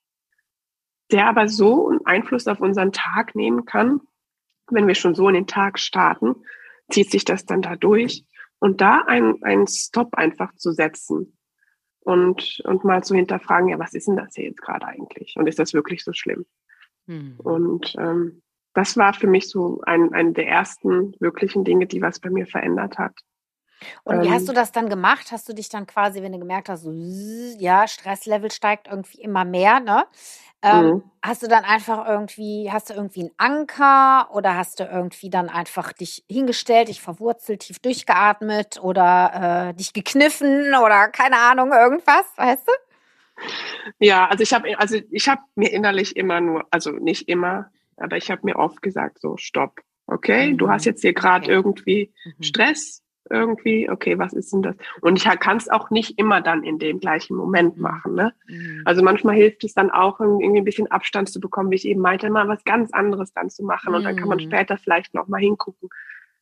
[1.13, 4.01] der aber so einen Einfluss auf unseren Tag nehmen kann,
[4.69, 6.35] wenn wir schon so in den Tag starten,
[6.89, 8.25] zieht sich das dann da durch.
[8.59, 11.37] Und da einen, einen Stop einfach zu setzen
[11.99, 15.35] und, und mal zu hinterfragen, ja, was ist denn das hier jetzt gerade eigentlich?
[15.37, 16.45] Und ist das wirklich so schlimm?
[17.07, 17.35] Hm.
[17.39, 18.41] Und ähm,
[18.73, 22.47] das war für mich so ein, eine der ersten wirklichen Dinge, die was bei mir
[22.47, 23.13] verändert hat.
[24.03, 24.55] Und wie hast du ähm.
[24.55, 25.31] das dann gemacht?
[25.31, 26.91] Hast du dich dann quasi, wenn du gemerkt hast, so,
[27.59, 30.05] ja, Stresslevel steigt irgendwie immer mehr, ne?
[30.63, 31.03] Ähm, mhm.
[31.21, 35.49] Hast du dann einfach irgendwie, hast du irgendwie einen Anker oder hast du irgendwie dann
[35.49, 42.25] einfach dich hingestellt, dich verwurzelt, tief durchgeatmet oder äh, dich gekniffen oder keine Ahnung, irgendwas,
[42.37, 42.71] weißt du?
[43.99, 48.15] Ja, also ich habe also ich habe mir innerlich immer nur, also nicht immer, aber
[48.15, 49.81] ich habe mir oft gesagt, so stopp.
[50.07, 50.57] Okay, mhm.
[50.57, 51.53] du hast jetzt hier gerade okay.
[51.53, 52.43] irgendwie mhm.
[52.43, 53.02] Stress,
[53.33, 54.75] irgendwie, okay, was ist denn das?
[55.01, 57.81] Und ich kann es auch nicht immer dann in dem gleichen Moment mhm.
[57.81, 58.13] machen.
[58.15, 58.33] Ne?
[58.47, 58.81] Mhm.
[58.85, 62.01] Also manchmal hilft es dann auch, irgendwie ein bisschen Abstand zu bekommen, wie ich eben
[62.01, 63.89] meinte, mal was ganz anderes dann zu machen.
[63.89, 63.95] Mhm.
[63.95, 64.43] Und dann kann man mhm.
[64.43, 65.89] später vielleicht noch mal hingucken.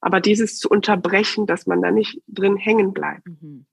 [0.02, 3.28] Aber dieses zu unterbrechen, dass man da nicht drin hängen bleibt.
[3.28, 3.66] Mhm.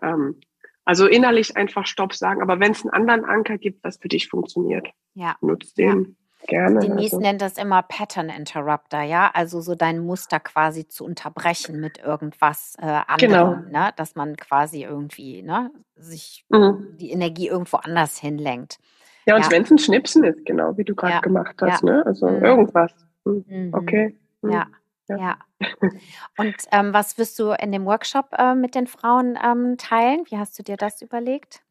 [0.00, 0.40] Ähm,
[0.84, 2.42] also innerlich einfach Stopp sagen.
[2.42, 5.36] Aber wenn es einen anderen Anker gibt, was für dich funktioniert, ja.
[5.40, 6.02] nutzt den.
[6.02, 6.23] Ja.
[6.46, 6.80] Gerne.
[6.80, 7.20] Denise also.
[7.20, 12.76] nennt das immer Pattern Interrupter, ja, also so dein Muster quasi zu unterbrechen mit irgendwas
[12.80, 13.84] äh, anderem, genau.
[13.86, 13.90] ne?
[13.96, 16.96] dass man quasi irgendwie ne, sich mhm.
[17.00, 18.78] die Energie irgendwo anders hinlenkt.
[19.26, 19.50] Ja, und ja.
[19.50, 21.20] wenn es ein Schnipsen ist, genau wie du gerade ja.
[21.20, 21.90] gemacht hast, ja.
[21.90, 22.06] ne?
[22.06, 22.44] also mhm.
[22.44, 22.92] irgendwas.
[23.24, 23.44] Mhm.
[23.48, 23.74] mhm.
[23.74, 24.18] Okay.
[24.42, 24.50] Mhm.
[24.50, 24.66] Ja.
[25.08, 25.36] Ja.
[26.38, 30.24] Und ähm, was wirst du in dem Workshop äh, mit den Frauen ähm, teilen?
[30.30, 31.62] Wie hast du dir das überlegt?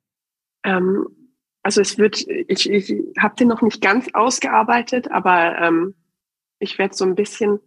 [0.63, 1.07] Ähm,
[1.64, 5.95] also es wird, ich, ich habe den noch nicht ganz ausgearbeitet, aber ähm,
[6.59, 7.59] ich werde so ein bisschen,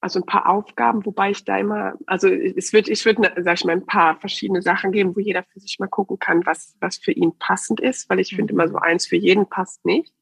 [0.00, 3.64] also ein paar Aufgaben, wobei ich da immer, also es wird, ich würde, sag ich
[3.64, 6.98] mal, ein paar verschiedene Sachen geben, wo jeder für sich mal gucken kann, was, was
[6.98, 10.14] für ihn passend ist, weil ich finde immer so eins für jeden passt nicht.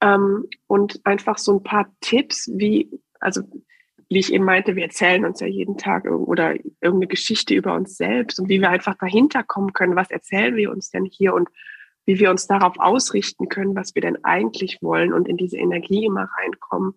[0.00, 3.42] Ähm, und einfach so ein paar Tipps, wie, also
[4.08, 7.96] wie ich eben meinte, wir erzählen uns ja jeden Tag oder irgendeine Geschichte über uns
[7.96, 11.32] selbst und wie wir einfach dahinter kommen können, was erzählen wir uns denn hier?
[11.32, 11.48] Und
[12.06, 16.06] wie wir uns darauf ausrichten können, was wir denn eigentlich wollen und in diese Energie
[16.06, 16.94] immer reinkommen,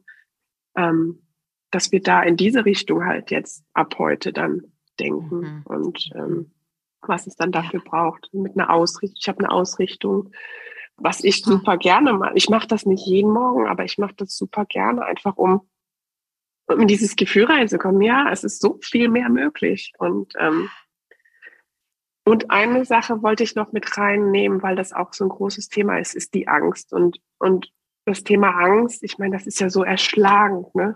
[0.76, 1.28] ähm,
[1.72, 5.62] dass wir da in diese Richtung halt jetzt ab heute dann denken mhm.
[5.66, 6.52] und ähm,
[7.02, 7.90] was es dann dafür ja.
[7.90, 9.18] braucht mit einer Ausrichtung.
[9.20, 10.32] Ich habe eine Ausrichtung,
[10.98, 12.34] was ich super gerne mache.
[12.36, 15.68] Ich mache das nicht jeden Morgen, aber ich mache das super gerne, einfach um
[16.68, 18.02] um in dieses Gefühl reinzukommen.
[18.02, 20.70] Ja, es ist so viel mehr möglich und ähm,
[22.30, 25.98] und eine Sache wollte ich noch mit reinnehmen, weil das auch so ein großes Thema
[25.98, 26.94] ist, ist die Angst.
[26.94, 27.74] Und, und
[28.06, 30.74] das Thema Angst, ich meine, das ist ja so erschlagend.
[30.76, 30.96] Ne?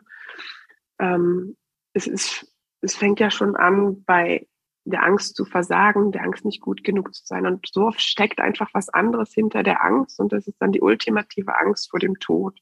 [1.00, 1.58] Ähm,
[1.94, 4.48] es, ist, es fängt ja schon an bei
[4.86, 7.48] der Angst zu versagen, der Angst nicht gut genug zu sein.
[7.48, 10.20] Und so steckt einfach was anderes hinter der Angst.
[10.20, 12.60] Und das ist dann die ultimative Angst vor dem Tod.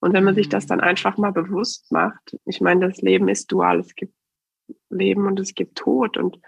[0.00, 0.68] Und wenn man sich das mhm.
[0.68, 3.80] dann einfach mal bewusst macht, ich meine, das Leben ist dual.
[3.80, 4.14] Es gibt
[4.90, 6.18] Leben und es gibt Tod.
[6.18, 6.38] Und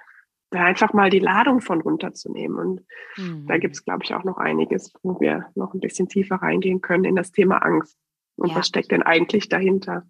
[0.50, 2.58] da einfach mal die Ladung von runterzunehmen.
[2.58, 2.86] Und
[3.16, 3.46] mhm.
[3.46, 6.80] da gibt es, glaube ich, auch noch einiges, wo wir noch ein bisschen tiefer reingehen
[6.80, 7.98] können in das Thema Angst.
[8.36, 8.56] Und ja.
[8.56, 10.04] was steckt denn eigentlich dahinter?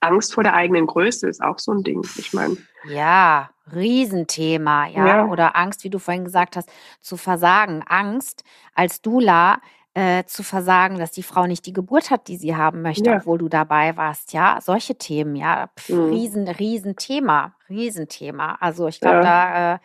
[0.00, 2.06] Angst vor der eigenen Größe ist auch so ein Ding.
[2.16, 2.56] Ich meine.
[2.88, 5.06] Ja, Riesenthema, ja?
[5.06, 5.26] ja.
[5.26, 6.70] Oder Angst, wie du vorhin gesagt hast,
[7.00, 7.82] zu versagen.
[7.86, 9.60] Angst als Dula
[9.94, 13.16] äh, zu versagen, dass die Frau nicht die Geburt hat, die sie haben möchte, ja.
[13.16, 14.32] obwohl du dabei warst.
[14.32, 16.10] Ja, solche Themen, ja, Pff, mhm.
[16.10, 18.56] riesen, riesen Thema, Riesenthema.
[18.60, 19.22] Also ich glaube, ja.
[19.22, 19.78] da, äh,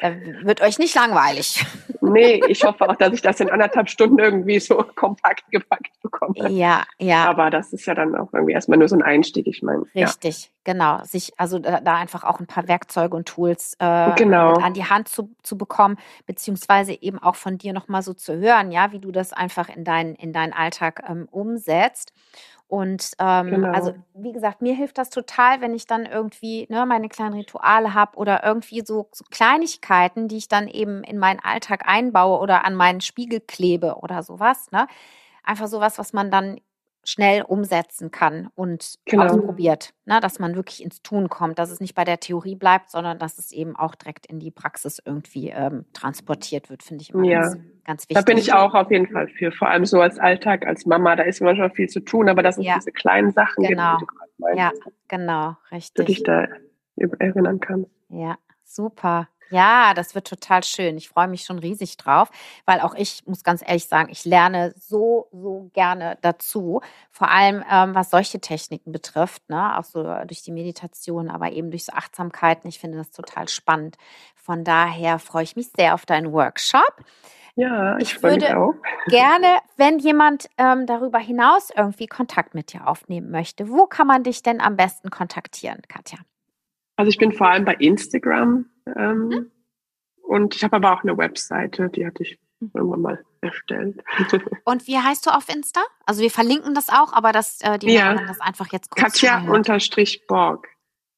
[0.00, 1.64] da wird euch nicht langweilig.
[2.00, 6.50] Nee, ich hoffe auch, dass ich das in anderthalb Stunden irgendwie so kompakt gepackt bekomme.
[6.50, 7.28] Ja, ja.
[7.28, 9.84] Aber das ist ja dann auch irgendwie erstmal nur so ein Einstieg, ich meine.
[9.94, 10.72] Richtig, ja.
[10.72, 11.04] genau.
[11.04, 14.54] Sich, also da, da, einfach auch ein paar Werkzeuge und Tools äh, genau.
[14.54, 18.72] an die Hand zu, zu bekommen, beziehungsweise eben auch von dir nochmal so zu hören,
[18.72, 22.12] ja, wie du das einfach in, dein, in deinen Alltag ähm, umsetzt.
[22.70, 23.72] Und ähm, genau.
[23.72, 27.94] also wie gesagt, mir hilft das total, wenn ich dann irgendwie ne, meine kleinen Rituale
[27.94, 32.64] habe oder irgendwie so, so, Kleinigkeiten, die ich dann eben in meinen Alltag einbaue oder
[32.64, 34.70] an meinen Spiegel klebe oder sowas.
[34.70, 34.86] Ne?
[35.42, 36.60] Einfach sowas, was man dann
[37.04, 39.24] schnell umsetzen kann und genau.
[39.24, 42.90] ausprobiert, ne, dass man wirklich ins Tun kommt, dass es nicht bei der Theorie bleibt,
[42.90, 47.10] sondern dass es eben auch direkt in die Praxis irgendwie ähm, transportiert wird, finde ich
[47.10, 47.40] immer ja.
[47.40, 48.16] ganz, ganz, wichtig.
[48.16, 51.16] Da bin ich auch auf jeden Fall für, vor allem so als Alltag, als Mama,
[51.16, 52.74] da ist manchmal viel zu tun, aber dass es ja.
[52.76, 53.98] diese kleinen Sachen genau.
[53.98, 54.72] gibt, die du meinst, ja,
[55.08, 55.94] genau, richtig.
[55.94, 56.48] Du dich da
[57.18, 57.90] erinnern kannst.
[58.08, 59.28] Ja, super.
[59.50, 60.96] Ja, das wird total schön.
[60.96, 62.30] Ich freue mich schon riesig drauf,
[62.66, 66.80] weil auch ich muss ganz ehrlich sagen, ich lerne so, so gerne dazu.
[67.10, 69.76] Vor allem, ähm, was solche Techniken betrifft, ne?
[69.78, 72.68] auch so durch die Meditation, aber eben durch so Achtsamkeiten.
[72.68, 73.96] Ich finde das total spannend.
[74.36, 76.94] Von daher freue ich mich sehr auf deinen Workshop.
[77.56, 78.74] Ja, ich, ich freue mich auch.
[79.06, 84.22] Gerne, wenn jemand ähm, darüber hinaus irgendwie Kontakt mit dir aufnehmen möchte, wo kann man
[84.22, 86.18] dich denn am besten kontaktieren, Katja?
[87.00, 89.50] Also ich bin vor allem bei Instagram ähm, mhm.
[90.20, 92.72] und ich habe aber auch eine Webseite, die hatte ich mhm.
[92.74, 94.04] irgendwann mal erstellt.
[94.66, 95.80] Und wie heißt du auf Insta?
[96.04, 98.16] Also wir verlinken das auch, aber das, äh, die ja.
[98.16, 100.68] das einfach jetzt kurz Katja unterstrich Borg.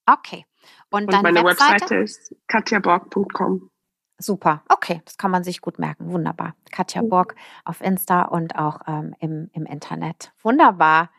[0.06, 0.46] Okay.
[0.90, 1.72] Und, und meine Webseite?
[1.72, 3.68] Webseite ist katjaborg.com.
[4.18, 6.12] Super, okay, das kann man sich gut merken.
[6.12, 6.54] Wunderbar.
[6.70, 7.08] Katja mhm.
[7.08, 10.30] Borg auf Insta und auch ähm, im, im Internet.
[10.44, 11.10] Wunderbar.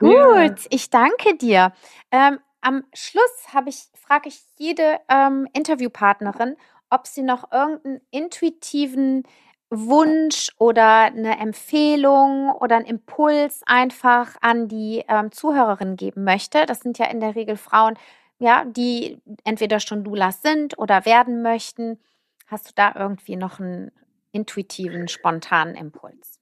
[0.00, 0.54] Gut, ja.
[0.70, 1.72] ich danke dir.
[2.10, 6.56] Ähm, am Schluss habe ich, frage ich jede ähm, Interviewpartnerin,
[6.90, 9.24] ob sie noch irgendeinen intuitiven
[9.70, 16.64] Wunsch oder eine Empfehlung oder einen Impuls einfach an die ähm, Zuhörerin geben möchte.
[16.64, 17.98] Das sind ja in der Regel Frauen,
[18.38, 22.00] ja, die entweder schon Doulas sind oder werden möchten.
[22.46, 23.90] Hast du da irgendwie noch einen
[24.32, 26.37] intuitiven, spontanen Impuls?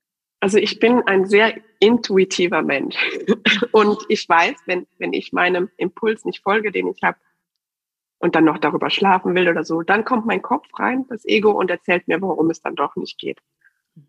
[0.46, 2.94] Also ich bin ein sehr intuitiver Mensch
[3.72, 7.18] und ich weiß, wenn, wenn ich meinem Impuls nicht folge, den ich habe,
[8.18, 11.50] und dann noch darüber schlafen will oder so, dann kommt mein Kopf rein, das Ego,
[11.50, 13.40] und erzählt mir, warum es dann doch nicht geht.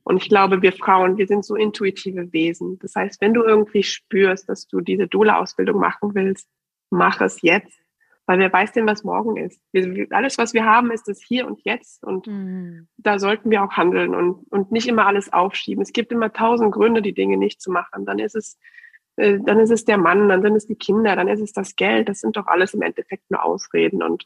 [0.04, 2.78] Und ich glaube, wir Frauen, wir sind so intuitive Wesen.
[2.84, 6.48] Das heißt, wenn du irgendwie spürst, dass du diese Doula-Ausbildung machen willst,
[6.92, 7.80] mach es jetzt.
[8.28, 9.62] Weil wer weiß denn, was morgen ist?
[9.72, 12.04] Wir, alles, was wir haben, ist das hier und jetzt.
[12.04, 12.90] Und mhm.
[12.98, 15.82] da sollten wir auch handeln und, und nicht immer alles aufschieben.
[15.82, 18.06] Es gibt immer tausend Gründe, die Dinge nicht zu machen.
[18.06, 18.60] Dann ist es,
[19.16, 21.78] äh, dann ist es der Mann, dann sind es die Kinder, dann ist es das
[21.78, 22.10] Geld.
[22.10, 24.04] Das sind doch alles im Endeffekt nur Ausreden.
[24.04, 24.26] Und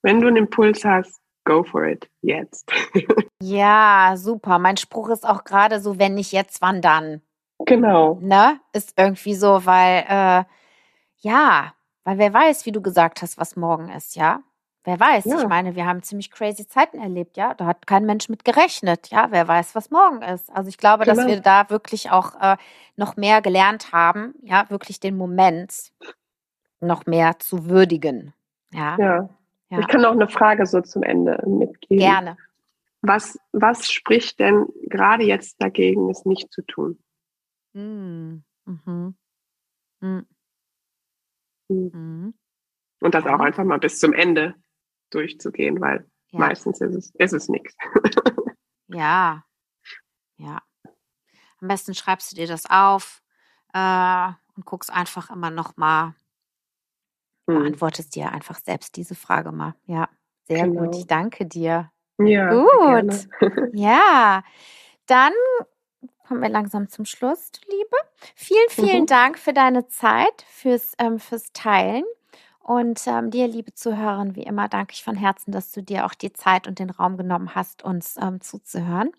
[0.00, 2.08] wenn du einen Impuls hast, go for it.
[2.22, 2.72] Jetzt.
[3.42, 4.58] ja, super.
[4.58, 7.20] Mein Spruch ist auch gerade so, wenn nicht jetzt, wann dann?
[7.66, 8.18] Genau.
[8.22, 8.58] Ne?
[8.72, 10.44] Ist irgendwie so, weil, äh,
[11.18, 11.74] ja,
[12.04, 14.42] weil wer weiß, wie du gesagt hast, was morgen ist, ja?
[14.84, 15.40] Wer weiß, ja.
[15.40, 17.54] ich meine, wir haben ziemlich crazy Zeiten erlebt, ja.
[17.54, 19.28] Da hat kein Mensch mit gerechnet, ja.
[19.30, 20.50] Wer weiß, was morgen ist.
[20.50, 21.16] Also ich glaube, genau.
[21.16, 22.56] dass wir da wirklich auch äh,
[22.96, 25.92] noch mehr gelernt haben, ja, wirklich den Moment
[26.80, 28.34] noch mehr zu würdigen.
[28.72, 28.96] Ja.
[28.98, 29.28] ja.
[29.70, 29.78] ja.
[29.78, 31.98] Ich kann noch eine Frage so zum Ende mitgeben.
[31.98, 32.36] Gerne.
[33.02, 36.98] Was, was spricht denn gerade jetzt dagegen, es nicht zu tun?
[37.74, 38.42] Hm.
[38.64, 39.14] Mhm.
[40.00, 40.26] Mhm.
[41.72, 42.34] Mhm.
[43.00, 44.54] Und das auch einfach mal bis zum Ende
[45.10, 46.38] durchzugehen, weil ja.
[46.38, 47.74] meistens ist es, ist es nichts.
[48.88, 49.44] ja,
[50.36, 50.62] ja.
[51.60, 53.22] Am besten schreibst du dir das auf
[53.72, 56.14] äh, und guckst einfach immer noch mal,
[57.48, 57.58] hm.
[57.58, 59.74] beantwortest dir einfach selbst diese Frage mal.
[59.86, 60.08] Ja,
[60.44, 60.84] sehr genau.
[60.84, 60.96] gut.
[60.96, 61.90] Ich danke dir.
[62.18, 62.50] Ja.
[62.50, 63.28] Gut.
[63.72, 64.42] ja.
[65.06, 65.32] Dann
[66.26, 67.96] kommen wir langsam zum Schluss, du Liebe.
[68.34, 69.06] Vielen, vielen mhm.
[69.06, 72.04] Dank für deine Zeit, fürs, ähm, fürs Teilen.
[72.62, 76.14] Und ähm, dir, liebe Zuhörerin, wie immer, danke ich von Herzen, dass du dir auch
[76.14, 79.10] die Zeit und den Raum genommen hast, uns ähm, zuzuhören.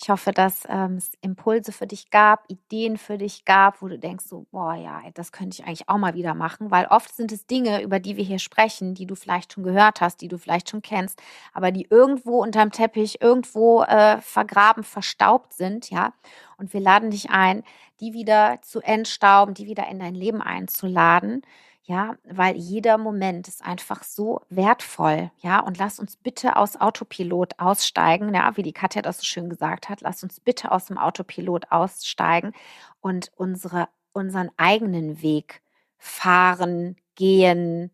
[0.00, 3.98] Ich hoffe, dass ähm, es Impulse für dich gab, Ideen für dich gab, wo du
[3.98, 7.30] denkst, so, boah, ja, das könnte ich eigentlich auch mal wieder machen, weil oft sind
[7.30, 10.38] es Dinge, über die wir hier sprechen, die du vielleicht schon gehört hast, die du
[10.38, 11.22] vielleicht schon kennst,
[11.52, 16.12] aber die irgendwo unterm Teppich, irgendwo äh, vergraben, verstaubt sind, ja.
[16.56, 17.62] Und wir laden dich ein,
[18.00, 21.42] die wieder zu entstauben, die wieder in dein Leben einzuladen
[21.90, 27.58] ja, weil jeder Moment ist einfach so wertvoll, ja, und lass uns bitte aus Autopilot
[27.58, 30.98] aussteigen, ja, wie die Katja das so schön gesagt hat, lass uns bitte aus dem
[30.98, 32.52] Autopilot aussteigen
[33.00, 35.62] und unsere, unseren eigenen Weg
[35.98, 37.90] fahren, gehen,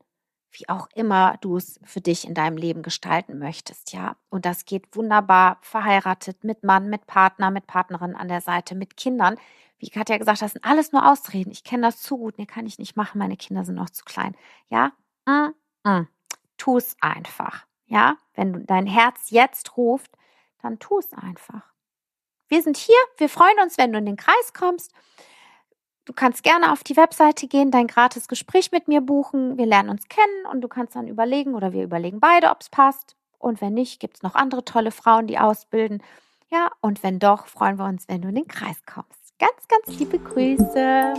[0.58, 4.16] wie auch immer du es für dich in deinem Leben gestalten möchtest, ja.
[4.28, 8.96] Und das geht wunderbar verheiratet mit Mann, mit Partner, mit Partnerin an der Seite, mit
[8.96, 9.36] Kindern
[9.78, 11.50] wie Katja gesagt das sind alles nur Ausreden.
[11.50, 12.38] Ich kenne das zu gut.
[12.38, 13.18] Nee, kann ich nicht machen.
[13.18, 14.36] Meine Kinder sind noch zu klein.
[14.68, 14.92] Ja?
[15.26, 15.52] Mm,
[15.88, 16.08] mm.
[16.56, 17.66] Tu es einfach.
[17.86, 18.16] Ja?
[18.34, 20.10] Wenn dein Herz jetzt ruft,
[20.62, 21.72] dann tu es einfach.
[22.48, 22.96] Wir sind hier.
[23.18, 24.92] Wir freuen uns, wenn du in den Kreis kommst.
[26.06, 29.58] Du kannst gerne auf die Webseite gehen, dein gratis Gespräch mit mir buchen.
[29.58, 32.68] Wir lernen uns kennen und du kannst dann überlegen oder wir überlegen beide, ob es
[32.68, 33.16] passt.
[33.40, 36.00] Und wenn nicht, gibt es noch andere tolle Frauen, die ausbilden.
[36.48, 39.36] Ja, und wenn doch, freuen wir uns, wenn du in den Kreis kommst.
[39.40, 41.14] Ganz, ganz liebe Grüße.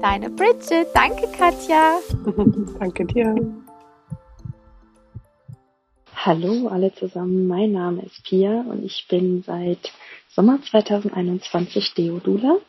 [0.00, 0.86] Deine Bridget.
[0.94, 1.98] Danke, Katja.
[2.78, 3.34] Danke dir.
[6.14, 9.92] Hallo alle zusammen, mein Name ist Pia und ich bin seit
[10.28, 12.60] Sommer 2021 Deodula.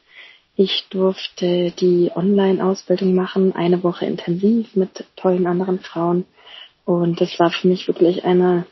[0.57, 6.25] Ich durfte die Online-Ausbildung machen, eine Woche intensiv mit tollen anderen Frauen
[6.85, 8.65] und es war für mich wirklich eine,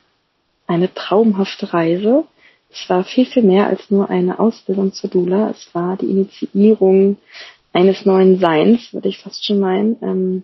[0.66, 2.24] eine traumhafte Reise.
[2.72, 5.50] Es war viel, viel mehr als nur eine Ausbildung zur Dula.
[5.50, 7.18] Es war die Initiierung
[7.74, 9.98] eines neuen Seins, würde ich fast schon meinen.
[10.02, 10.44] Ähm,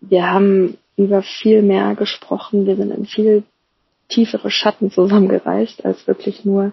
[0.00, 2.66] wir haben über viel mehr gesprochen.
[2.66, 3.44] Wir sind in viel
[4.08, 6.72] tiefere Schatten zusammengereist als wirklich nur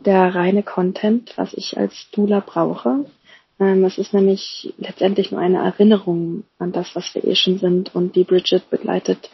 [0.00, 3.06] der reine Content, was ich als Dula brauche.
[3.60, 7.94] Ähm, es ist nämlich letztendlich nur eine Erinnerung an das, was wir eh schon sind.
[7.94, 9.30] Und die Bridget begleitet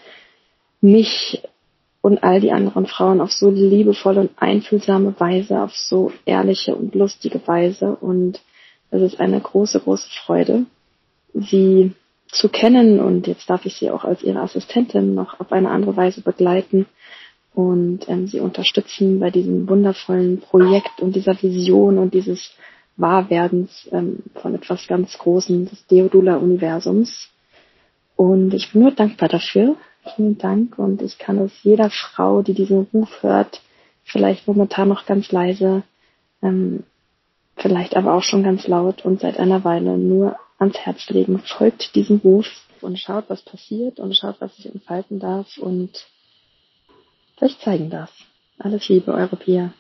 [0.81, 1.43] mich
[2.03, 6.95] und all die anderen Frauen auf so liebevolle und einfühlsame Weise, auf so ehrliche und
[6.95, 7.97] lustige Weise.
[7.97, 8.41] Und
[8.91, 10.67] es ist eine große, große Freude,
[11.35, 11.93] sie
[12.33, 15.97] zu kennen und jetzt darf ich sie auch als ihre Assistentin noch auf eine andere
[15.97, 16.87] Weise begleiten
[17.69, 22.53] und ähm, sie unterstützen bei diesem wundervollen Projekt und dieser Vision und dieses
[22.97, 27.29] Wahrwerdens ähm, von etwas ganz Großen des Deodula-Universums.
[28.17, 29.77] Und ich bin nur dankbar dafür.
[30.17, 33.61] Vielen Dank und ich kann es jeder Frau, die diesen Ruf hört,
[34.05, 35.83] vielleicht momentan noch ganz leise,
[36.43, 36.85] ähm,
[37.57, 41.39] vielleicht aber auch schon ganz laut und seit einer Weile nur ans Herz legen.
[41.39, 42.47] Folgt diesem Ruf
[42.81, 45.91] und schaut, was passiert und schaut, was sich entfalten darf und
[47.43, 48.13] euch zeigen darf.
[48.59, 49.73] Alles Liebe, eure Pia.